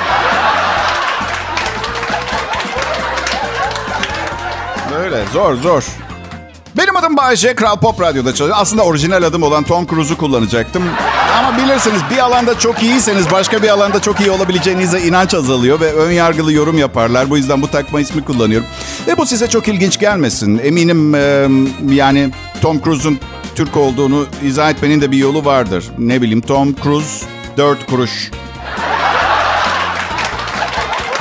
Öyle 4.99 5.25
zor 5.33 5.55
zor. 5.55 5.85
Benim 6.77 6.97
adım 6.97 7.17
Bayece, 7.17 7.55
Kral 7.55 7.77
Pop 7.77 8.01
Radyo'da 8.01 8.29
çalışıyorum. 8.29 8.57
Aslında 8.59 8.83
orijinal 8.83 9.23
adım 9.23 9.43
olan 9.43 9.65
Tom 9.65 9.87
Cruise'u 9.87 10.17
kullanacaktım. 10.17 10.83
Ama 11.39 11.59
bilirsiniz 11.59 12.01
bir 12.11 12.19
alanda 12.19 12.59
çok 12.59 12.83
iyiyseniz 12.83 13.31
başka 13.31 13.63
bir 13.63 13.69
alanda 13.69 14.01
çok 14.01 14.21
iyi 14.21 14.31
olabileceğinize 14.31 15.01
inanç 15.01 15.35
azalıyor 15.35 15.81
ve 15.81 15.93
ön 15.93 16.11
yargılı 16.11 16.53
yorum 16.53 16.79
yaparlar. 16.79 17.31
Bu 17.31 17.37
yüzden 17.37 17.63
bu 17.63 17.69
takma 17.69 18.01
ismi 18.01 18.25
kullanıyorum. 18.25 18.67
Ve 19.07 19.17
bu 19.17 19.27
size 19.27 19.49
çok 19.49 19.69
ilginç 19.69 19.99
gelmesin. 19.99 20.59
Eminim 20.59 21.15
e, 21.15 21.49
yani 21.91 22.31
Tom 22.61 22.83
Cruise'un 22.83 23.21
Türk 23.55 23.77
olduğunu 23.77 24.27
izah 24.43 24.71
etmenin 24.71 25.01
de 25.01 25.11
bir 25.11 25.19
yolu 25.19 25.45
vardır. 25.45 25.85
Ne 25.99 26.23
bileyim 26.23 26.41
Tom 26.41 26.75
Cruise 26.83 27.27
dört 27.57 27.87
kuruş 27.87 28.31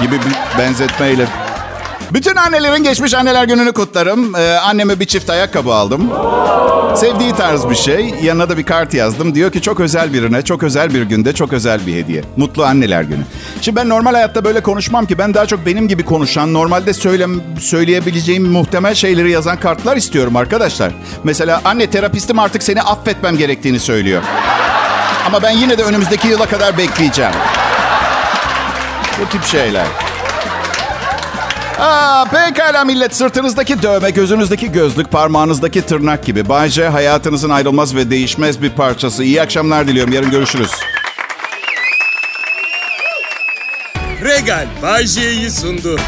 gibi 0.02 0.16
bir 0.16 0.60
benzetmeyle 0.60 1.28
bütün 2.14 2.36
annelerin 2.36 2.84
geçmiş 2.84 3.14
anneler 3.14 3.44
gününü 3.44 3.72
kutlarım. 3.74 4.36
Ee, 4.36 4.54
anneme 4.54 5.00
bir 5.00 5.06
çift 5.06 5.30
ayakkabı 5.30 5.74
aldım. 5.74 6.12
Sevdiği 6.96 7.34
tarz 7.34 7.70
bir 7.70 7.76
şey. 7.76 8.14
Yanına 8.24 8.50
da 8.50 8.58
bir 8.58 8.64
kart 8.64 8.94
yazdım. 8.94 9.36
Diyor 9.36 9.52
ki 9.52 9.62
çok 9.62 9.80
özel 9.80 10.14
birine, 10.14 10.42
çok 10.42 10.64
özel 10.64 10.94
bir 10.94 11.02
günde, 11.02 11.34
çok 11.34 11.54
özel 11.54 11.88
bir 11.88 11.96
hediye. 11.96 12.24
Mutlu 12.38 12.66
anneler 12.66 13.02
günü. 13.04 13.22
Şimdi 13.62 13.76
ben 13.76 13.90
normal 13.90 14.14
hayatta 14.14 14.44
böyle 14.46 14.62
konuşmam 14.64 15.06
ki. 15.06 15.18
Ben 15.18 15.34
daha 15.34 15.46
çok 15.46 15.66
benim 15.66 15.88
gibi 15.88 16.06
konuşan, 16.06 16.54
normalde 16.54 16.94
söyle, 16.94 17.28
söyleyebileceğim 17.60 18.52
muhtemel 18.52 18.96
şeyleri 18.96 19.32
yazan 19.32 19.60
kartlar 19.60 19.98
istiyorum 19.98 20.36
arkadaşlar. 20.36 20.92
Mesela 21.24 21.62
anne 21.66 21.90
terapistim 21.90 22.40
artık 22.40 22.64
seni 22.64 22.82
affetmem 22.82 23.38
gerektiğini 23.38 23.80
söylüyor. 23.80 24.24
Ama 25.26 25.44
ben 25.44 25.52
yine 25.52 25.78
de 25.78 25.84
önümüzdeki 25.84 26.28
yıla 26.28 26.46
kadar 26.46 26.78
bekleyeceğim. 26.78 27.34
Bu 29.22 29.30
tip 29.30 29.44
şeyler. 29.44 30.09
Aa, 31.80 32.26
pekala 32.26 32.86
millet. 32.86 33.16
Sırtınızdaki 33.16 33.82
dövme, 33.82 34.10
gözünüzdeki 34.10 34.72
gözlük, 34.72 35.12
parmağınızdaki 35.12 35.82
tırnak 35.82 36.26
gibi. 36.26 36.50
Bayce 36.50 36.88
hayatınızın 36.88 37.50
ayrılmaz 37.50 37.96
ve 37.96 38.10
değişmez 38.10 38.62
bir 38.62 38.70
parçası. 38.70 39.24
İyi 39.24 39.42
akşamlar 39.42 39.88
diliyorum. 39.88 40.14
Yarın 40.14 40.32
görüşürüz. 40.32 40.72
Regal 44.24 44.68
Bay 44.82 45.06
J'yi 45.08 45.52
sundu. 45.52 46.00